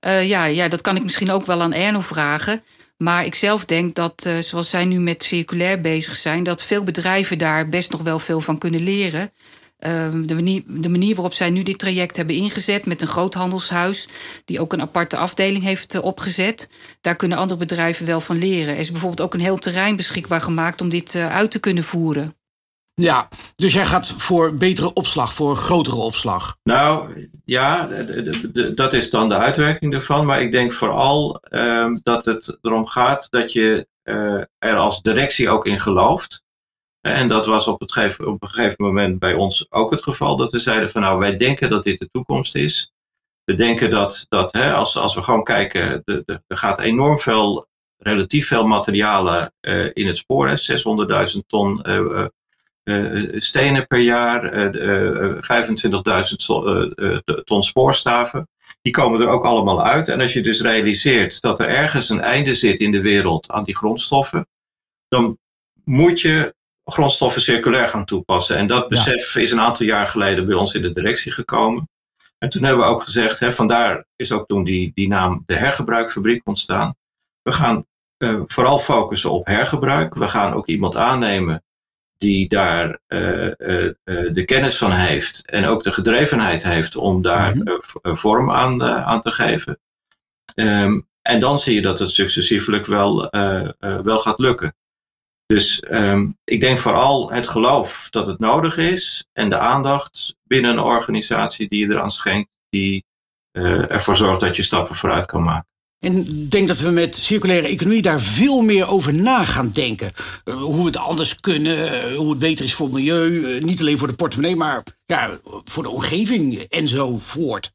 Uh, 0.07 0.29
ja, 0.29 0.45
ja, 0.45 0.69
dat 0.69 0.81
kan 0.81 0.97
ik 0.97 1.03
misschien 1.03 1.31
ook 1.31 1.47
wel 1.47 1.63
aan 1.63 1.73
Erno 1.73 2.01
vragen. 2.01 2.63
Maar 2.97 3.25
ik 3.25 3.35
zelf 3.35 3.65
denk 3.65 3.95
dat, 3.95 4.25
uh, 4.27 4.39
zoals 4.39 4.71
zij 4.71 4.85
nu 4.85 5.01
met 5.01 5.23
circulair 5.23 5.81
bezig 5.81 6.17
zijn, 6.17 6.43
dat 6.43 6.63
veel 6.63 6.83
bedrijven 6.83 7.39
daar 7.39 7.69
best 7.69 7.91
nog 7.91 8.03
wel 8.03 8.19
veel 8.19 8.41
van 8.41 8.59
kunnen 8.59 8.83
leren. 8.83 9.33
Ehm, 9.79 10.27
de, 10.27 10.35
manier, 10.35 10.63
de 10.67 10.89
manier 10.89 11.15
waarop 11.15 11.33
zij 11.33 11.51
nu 11.51 11.63
dit 11.63 11.79
traject 11.79 12.17
hebben 12.17 12.37
ingezet 12.37 12.87
met 12.87 13.01
een 13.01 13.09
groothandelshuis, 13.09 14.09
die 14.45 14.61
ook 14.61 14.73
een 14.73 14.81
aparte 14.81 15.17
afdeling 15.17 15.65
heeft 15.65 16.01
opgezet, 16.01 16.69
daar 17.01 17.17
kunnen 17.17 17.39
andere 17.39 17.61
bedrijven 17.61 18.07
wel 18.07 18.21
van 18.21 18.39
leren. 18.39 18.75
Er 18.75 18.81
is 18.81 18.91
bijvoorbeeld 18.91 19.21
ook 19.21 19.35
een 19.35 19.41
heel 19.41 19.59
terrein 19.59 19.97
beschikbaar 19.97 20.41
gemaakt 20.41 20.81
om 20.81 20.89
dit 20.89 21.15
uit 21.15 21.51
te 21.51 21.61
kunnen 21.61 21.85
voeren. 21.85 22.37
Ja, 23.01 23.29
dus 23.57 23.73
jij 23.73 23.87
gaat 23.87 24.09
voor 24.09 24.55
betere 24.55 24.93
opslag, 24.93 25.33
voor 25.33 25.57
grotere 25.57 25.97
opslag. 25.97 26.57
Nou 26.63 27.15
ja, 27.45 27.87
dat 28.75 28.93
is 28.93 29.11
dan 29.11 29.29
de 29.29 29.35
uitwerking 29.35 29.95
ervan. 29.95 30.27
Maar 30.27 30.43
ik 30.43 30.53
denk 30.53 30.73
vooral 30.73 31.43
um, 31.51 32.01
dat 32.03 32.25
het 32.25 32.59
erom 32.63 32.87
gaat 32.87 33.31
dat 33.31 33.53
je 33.53 33.87
uh, 34.05 34.43
er 34.59 34.77
als 34.77 35.03
directie 35.03 35.49
ook 35.49 35.67
in 35.67 35.81
gelooft. 35.81 36.45
En 37.01 37.29
dat 37.29 37.47
was 37.47 37.67
op, 37.67 37.81
het 37.81 37.93
gegeven, 37.93 38.27
op 38.27 38.43
een 38.43 38.49
gegeven 38.49 38.85
moment 38.85 39.19
bij 39.19 39.35
ons 39.35 39.73
ook 39.73 39.91
het 39.91 40.03
geval. 40.03 40.37
Dat 40.37 40.53
we 40.53 40.59
zeiden 40.59 40.91
van 40.91 41.03
nou, 41.03 41.19
wij 41.19 41.37
denken 41.37 41.71
dat 41.71 41.85
dit 41.85 41.99
de 41.99 42.09
toekomst 42.11 42.55
is. 42.55 42.93
We 43.45 43.55
denken 43.55 43.91
dat, 43.91 44.27
dat 44.29 44.53
hè, 44.53 44.73
als, 44.73 44.97
als 44.97 45.15
we 45.15 45.23
gewoon 45.23 45.45
kijken, 45.45 46.03
de, 46.05 46.23
de, 46.25 46.43
er 46.47 46.57
gaat 46.57 46.81
enorm 46.81 47.19
veel, 47.19 47.67
relatief 47.97 48.47
veel 48.47 48.67
materialen 48.67 49.55
uh, 49.61 49.91
in 49.93 50.07
het 50.07 50.17
spoor. 50.17 50.49
600.000 50.49 51.39
ton 51.47 51.83
stenen 53.35 53.87
per 53.87 53.99
jaar, 53.99 54.75
uh, 54.75 55.37
25.000 55.41 57.45
ton 57.45 57.63
spoorstaven. 57.63 58.49
Die 58.83 58.93
komen 58.93 59.21
er 59.21 59.29
ook 59.29 59.45
allemaal 59.45 59.85
uit. 59.85 60.09
En 60.09 60.21
als 60.21 60.33
je 60.33 60.43
dus 60.43 60.61
realiseert 60.61 61.41
dat 61.41 61.61
er 61.61 61.69
ergens 61.69 62.09
een 62.09 62.21
einde 62.21 62.55
zit 62.55 62.81
in 62.81 62.93
de 62.93 63.01
wereld 63.01 63.51
aan 63.51 63.65
die 63.65 63.77
grondstoffen, 63.77 64.47
dan 65.09 65.39
moet 65.85 66.21
je 66.21 66.55
grondstoffen 66.85 67.43
circulair 67.43 67.89
gaan 67.89 68.05
toepassen. 68.05 68.57
En 68.57 68.67
dat 68.67 68.89
besef 68.89 69.35
ja. 69.35 69.41
is 69.41 69.51
een 69.51 69.61
aantal 69.61 69.87
jaar 69.87 70.07
geleden 70.07 70.47
bij 70.47 70.55
ons 70.55 70.75
in 70.75 70.83
de 70.83 70.93
directie 70.93 71.33
gekomen. 71.33 71.89
En 72.39 72.49
toen 72.49 72.63
hebben 72.63 72.85
we 72.85 72.91
ook 72.91 73.03
gezegd, 73.03 73.41
hè, 73.41 73.53
vandaar 73.53 74.05
is 74.17 74.33
ook 74.33 74.47
toen 74.47 74.65
die, 74.65 74.93
die 74.95 75.09
naam 75.09 75.43
de 75.47 75.55
hergebruikfabriek 75.55 76.41
ontstaan. 76.45 76.95
we 77.43 77.53
gaan 77.53 77.87
vooral 78.47 78.79
focussen 78.79 79.31
op 79.31 79.47
hergebruik. 79.47 80.15
We 80.15 80.29
gaan 80.29 80.53
ook 80.53 80.67
iemand 80.67 80.97
aannemen 80.97 81.65
die 82.19 82.49
daar 82.49 82.99
de 83.07 84.43
kennis 84.45 84.77
van 84.77 84.93
heeft 84.93 85.51
en 85.51 85.65
ook 85.65 85.83
de 85.83 85.93
gedrevenheid 85.93 86.63
heeft 86.63 86.97
om 86.97 87.23
daar 87.23 87.57
mhm. 87.57 87.79
vorm 88.03 88.51
aan, 88.51 88.83
aan 88.83 89.23
te 89.23 89.33
geven. 89.33 89.79
Ehm, 90.55 91.01
en 91.23 91.41
dan 91.41 91.59
zie 91.59 91.75
je 91.75 91.83
dat 91.83 91.99
het 91.99 92.11
successievelijk 92.11 92.87
wel, 92.87 93.31
wel 93.79 94.19
gaat 94.19 94.39
lukken. 94.39 94.75
Dus 95.47 95.85
um, 95.91 96.39
ik 96.45 96.61
denk 96.61 96.79
vooral 96.79 97.33
het 97.33 97.49
geloof 97.49 98.11
dat 98.11 98.27
het 98.27 98.39
nodig 98.39 98.77
is 98.77 99.29
en 99.33 99.51
de 99.51 99.59
aandacht 99.59 100.37
binnen 100.43 100.71
een 100.71 100.79
organisatie 100.79 101.69
die 101.69 101.87
je 101.87 101.93
eraan 101.93 102.11
schenkt, 102.11 102.51
die 102.69 103.05
ervoor 103.89 104.17
zorgt 104.17 104.41
dat 104.41 104.57
je 104.57 104.63
stappen 104.63 104.95
vooruit 104.95 105.27
kan 105.27 105.43
maken. 105.43 105.76
En 105.99 106.17
ik 106.17 106.51
denk 106.51 106.69
dat 106.69 106.79
we 106.79 106.91
met 106.91 107.15
circulaire 107.15 107.69
economie 107.69 108.03
daar 108.03 108.21
veel 108.21 108.61
meer 108.61 108.87
over 108.87 109.15
na 109.15 109.45
gaan 109.45 109.71
denken. 109.71 110.13
Uh, 110.45 110.55
hoe 110.55 110.79
we 110.79 110.85
het 110.85 110.97
anders 110.97 111.41
kunnen, 111.41 112.11
uh, 112.11 112.17
hoe 112.17 112.31
het 112.31 112.39
beter 112.39 112.65
is 112.65 112.75
voor 112.75 112.87
het 112.87 112.95
milieu. 112.95 113.61
niet 113.61 113.81
alleen 113.81 113.99
voor 113.99 114.09
de 114.09 114.15
portemonnee, 114.15 114.57
maar 114.57 114.83
ja, 115.07 115.39
voor 115.65 115.83
de 115.83 115.89
omgeving 115.89 116.61
enzovoort. 116.61 117.73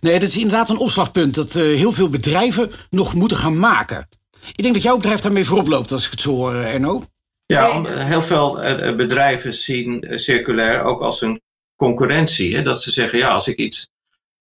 Nee, 0.00 0.18
dat 0.18 0.28
is 0.28 0.36
inderdaad 0.36 0.68
een 0.68 0.78
opslagpunt 0.78 1.34
dat 1.34 1.52
heel 1.52 1.92
veel 1.92 2.08
bedrijven 2.08 2.70
nog 2.90 3.14
moeten 3.14 3.36
gaan 3.36 3.58
maken. 3.58 4.08
Ik 4.56 4.62
denk 4.62 4.74
dat 4.74 4.82
jouw 4.82 4.96
bedrijf 4.96 5.20
daarmee 5.20 5.44
voorop 5.44 5.66
loopt, 5.66 5.92
als 5.92 6.04
ik 6.04 6.10
het 6.10 6.20
zo 6.20 6.30
hoor, 6.30 6.54
Erno. 6.54 7.04
Ja, 7.50 7.82
heel 7.84 8.22
veel 8.22 8.62
eh, 8.62 8.88
eh, 8.88 8.96
bedrijven 8.96 9.54
zien 9.54 10.02
eh, 10.02 10.18
circulair 10.18 10.82
ook 10.82 11.00
als 11.00 11.20
een 11.20 11.40
concurrentie. 11.76 12.56
Hè? 12.56 12.62
Dat 12.62 12.82
ze 12.82 12.90
zeggen, 12.90 13.18
ja, 13.18 13.28
als 13.28 13.48
ik 13.48 13.56
iets 13.56 13.88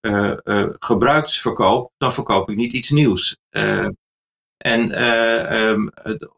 uh, 0.02 0.34
uh, 0.44 0.70
gebruiks 0.80 1.42
verkoop, 1.42 1.92
dan 1.98 2.14
verkoop 2.14 2.50
ik 2.50 2.56
niet 2.56 2.74
iets 2.74 2.90
nieuws. 2.90 3.38
Uh, 3.52 3.88
en 4.58 5.04
um, 5.54 5.92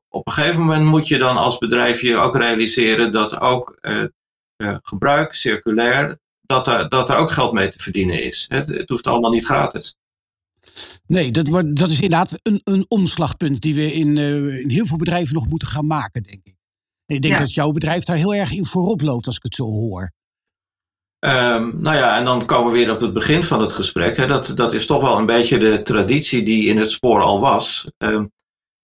op 0.09 0.27
een 0.27 0.33
gegeven 0.33 0.59
moment 0.59 0.85
moet 0.85 1.07
je 1.07 1.17
dan 1.17 1.37
als 1.37 1.57
bedrijf 1.57 2.01
je 2.01 2.15
ook 2.15 2.35
realiseren 2.35 3.11
dat 3.11 3.39
ook 3.39 3.79
gebruik, 4.81 5.33
circulair, 5.33 6.19
dat 6.41 6.67
er, 6.67 6.89
dat 6.89 7.09
er 7.09 7.15
ook 7.15 7.31
geld 7.31 7.53
mee 7.53 7.69
te 7.69 7.79
verdienen 7.79 8.23
is. 8.23 8.45
Het, 8.49 8.67
het 8.67 8.89
hoeft 8.89 9.07
allemaal 9.07 9.31
niet 9.31 9.45
gratis. 9.45 9.95
Nee, 11.07 11.31
dat, 11.31 11.75
dat 11.75 11.89
is 11.89 12.01
inderdaad 12.01 12.39
een, 12.43 12.61
een 12.63 12.85
omslagpunt 12.87 13.61
die 13.61 13.75
we 13.75 13.93
in, 13.93 14.17
uh, 14.17 14.59
in 14.59 14.69
heel 14.69 14.85
veel 14.85 14.97
bedrijven 14.97 15.33
nog 15.33 15.47
moeten 15.47 15.67
gaan 15.67 15.87
maken, 15.87 16.23
denk 16.23 16.39
ik. 16.43 16.55
En 17.05 17.15
ik 17.15 17.21
denk 17.21 17.37
dat 17.37 17.53
jouw 17.53 17.71
bedrijf 17.71 18.03
daar 18.03 18.15
heel 18.15 18.35
erg 18.35 18.51
in 18.51 18.65
voorop 18.65 19.01
loopt, 19.01 19.25
als 19.25 19.35
ik 19.35 19.43
het 19.43 19.55
zo 19.55 19.63
hoor. 19.63 20.11
Um, 21.25 21.81
nou 21.81 21.97
ja, 21.97 22.17
en 22.17 22.25
dan 22.25 22.45
komen 22.45 22.71
we 22.71 22.77
weer 22.77 22.91
op 22.91 23.01
het 23.01 23.13
begin 23.13 23.43
van 23.43 23.61
het 23.61 23.71
gesprek. 23.71 24.17
Hè. 24.17 24.27
Dat, 24.27 24.51
dat 24.55 24.73
is 24.73 24.85
toch 24.85 25.01
wel 25.01 25.17
een 25.17 25.25
beetje 25.25 25.57
de 25.57 25.81
traditie 25.81 26.43
die 26.43 26.67
in 26.67 26.77
het 26.77 26.91
spoor 26.91 27.21
al 27.21 27.39
was. 27.39 27.91
Um, 27.97 28.31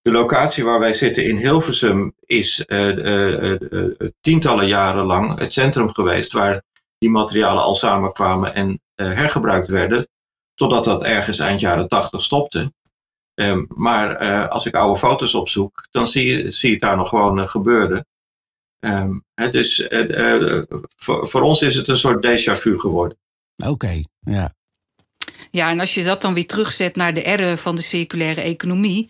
de 0.02 0.12
locatie 0.12 0.63
waar 0.63 0.80
wij 0.80 0.93
zitten 0.93 1.26
in 1.26 1.38
Hilversum 1.38 2.13
is 2.26 2.63
uh, 2.67 2.97
uh, 2.97 3.91
tientallen 4.21 4.67
jaren 4.67 5.06
lang 5.06 5.39
het 5.39 5.54
centrum 5.54 5.93
geweest 5.93 6.32
waar 6.32 6.63
die 6.97 7.10
materialen 7.10 7.63
al 7.63 7.76
samenkwamen 7.76 8.54
en 8.54 8.82
hergebruikt 8.95 9.67
werden 9.67 10.08
Totdat 10.58 10.84
dat 10.84 11.04
ergens 11.04 11.39
eind 11.39 11.60
jaren 11.60 11.88
tachtig 11.88 12.23
stopte. 12.23 12.73
Um, 13.34 13.67
maar 13.76 14.17
als 14.47 14.65
ik 14.65 14.76
oude 14.76 15.00
foto's 15.00 15.34
opzoek, 15.34 15.88
dan 15.91 16.08
zie 16.08 16.26
je, 16.26 16.52
zie 16.52 16.69
je 16.69 16.76
het 16.76 16.84
daar 16.84 16.97
nog 16.97 17.10
gewoon 17.10 17.50
gebeuren. 17.50 18.06
Um, 18.80 19.24
dus 19.52 19.80
uh, 19.90 20.62
voor, 20.96 21.28
voor, 21.28 21.42
ons 21.42 21.62
is 21.62 21.76
het 21.76 21.88
een 21.88 21.98
soort 21.98 22.26
déjà 22.26 22.60
vu 22.60 22.80
geworden. 22.80 23.18
Oké, 23.58 23.72
okay, 23.72 24.06
ja. 24.20 24.56
Ja, 25.52 25.70
en 25.70 25.80
als 25.80 25.94
je 25.94 26.04
dat 26.04 26.22
dan 26.22 26.34
weer 26.34 26.48
terugzet 26.48 26.96
naar 26.96 27.13
de 27.13 27.30
R 27.30 27.58
van 27.58 27.76
de 27.76 27.82
circulaire 27.82 28.42
economie, 28.42 29.10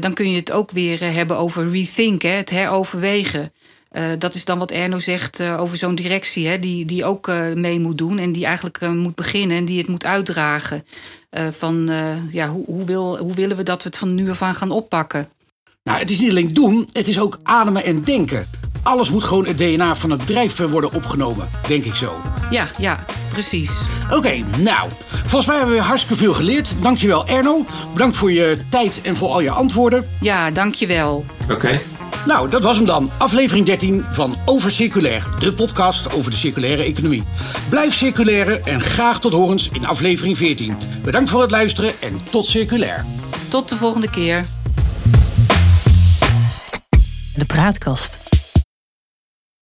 dan 0.00 0.14
kun 0.14 0.30
je 0.30 0.36
het 0.36 0.52
ook 0.52 0.70
weer 0.70 1.12
hebben 1.12 1.36
over 1.36 1.70
rethink, 1.70 2.22
hè, 2.22 2.28
het 2.28 2.50
heroverwegen. 2.50 3.52
Uh, 3.92 4.06
dat 4.18 4.34
is 4.34 4.44
dan 4.44 4.58
wat 4.58 4.70
Erno 4.70 4.98
zegt 4.98 5.40
uh, 5.40 5.60
over 5.60 5.76
zo'n 5.76 5.94
directie, 5.94 6.48
hè, 6.48 6.58
die, 6.58 6.84
die 6.84 7.04
ook 7.04 7.28
uh, 7.28 7.52
mee 7.52 7.80
moet 7.80 7.98
doen 7.98 8.18
en 8.18 8.32
die 8.32 8.44
eigenlijk 8.44 8.80
moet 8.80 9.14
beginnen 9.14 9.56
en 9.56 9.64
die 9.64 9.78
het 9.78 9.88
moet 9.88 10.04
uitdragen. 10.04 10.84
van 11.50 11.90
ja, 12.30 12.48
hoe, 12.48 12.64
hoe, 12.64 12.84
wil, 12.84 13.18
hoe 13.18 13.34
willen 13.34 13.56
we 13.56 13.62
dat 13.62 13.82
we 13.82 13.88
het 13.88 13.98
van 13.98 14.14
nu 14.14 14.30
af 14.30 14.42
aan 14.42 14.54
gaan 14.54 14.70
oppakken? 14.70 15.28
Nou, 15.82 15.98
het 15.98 16.10
is 16.10 16.18
niet 16.18 16.30
alleen 16.30 16.54
doen, 16.54 16.88
het 16.92 17.08
is 17.08 17.20
ook 17.20 17.38
ademen 17.42 17.84
en 17.84 18.02
denken. 18.02 18.46
Alles 18.82 19.10
moet 19.10 19.24
gewoon 19.24 19.46
het 19.46 19.58
DNA 19.58 19.96
van 19.96 20.10
het 20.10 20.18
bedrijf 20.18 20.56
worden 20.56 20.92
opgenomen, 20.92 21.48
denk 21.66 21.84
ik 21.84 21.94
zo. 21.94 22.20
Ja, 22.50 22.68
ja, 22.78 23.04
precies. 23.32 23.70
Oké, 24.04 24.16
okay, 24.16 24.44
nou, 24.58 24.90
volgens 25.10 25.46
mij 25.46 25.56
hebben 25.56 25.74
we 25.74 25.80
hartstikke 25.80 26.22
veel 26.22 26.32
geleerd. 26.34 26.74
Dankjewel 26.82 27.26
Erno. 27.26 27.66
Bedankt 27.92 28.16
voor 28.16 28.32
je 28.32 28.58
tijd 28.68 29.00
en 29.02 29.16
voor 29.16 29.28
al 29.28 29.40
je 29.40 29.50
antwoorden. 29.50 30.08
Ja, 30.20 30.50
dankjewel. 30.50 31.24
Oké. 31.42 31.52
Okay. 31.52 31.80
Nou, 32.26 32.50
dat 32.50 32.62
was 32.62 32.76
hem 32.76 32.86
dan. 32.86 33.10
Aflevering 33.16 33.66
13 33.66 34.04
van 34.10 34.36
Over 34.44 34.70
Circulair, 34.70 35.26
de 35.38 35.52
podcast 35.52 36.12
over 36.12 36.30
de 36.30 36.36
circulaire 36.36 36.82
economie. 36.82 37.22
Blijf 37.68 37.94
circulaire 37.94 38.60
en 38.60 38.80
graag 38.80 39.20
tot 39.20 39.32
horens 39.32 39.68
in 39.72 39.86
aflevering 39.86 40.36
14. 40.36 40.76
Bedankt 41.04 41.30
voor 41.30 41.40
het 41.40 41.50
luisteren 41.50 41.92
en 42.00 42.18
tot 42.30 42.46
circulair. 42.46 43.04
Tot 43.48 43.68
de 43.68 43.76
volgende 43.76 44.10
keer. 44.10 44.44
De 47.34 47.44
praatkast. 47.46 48.27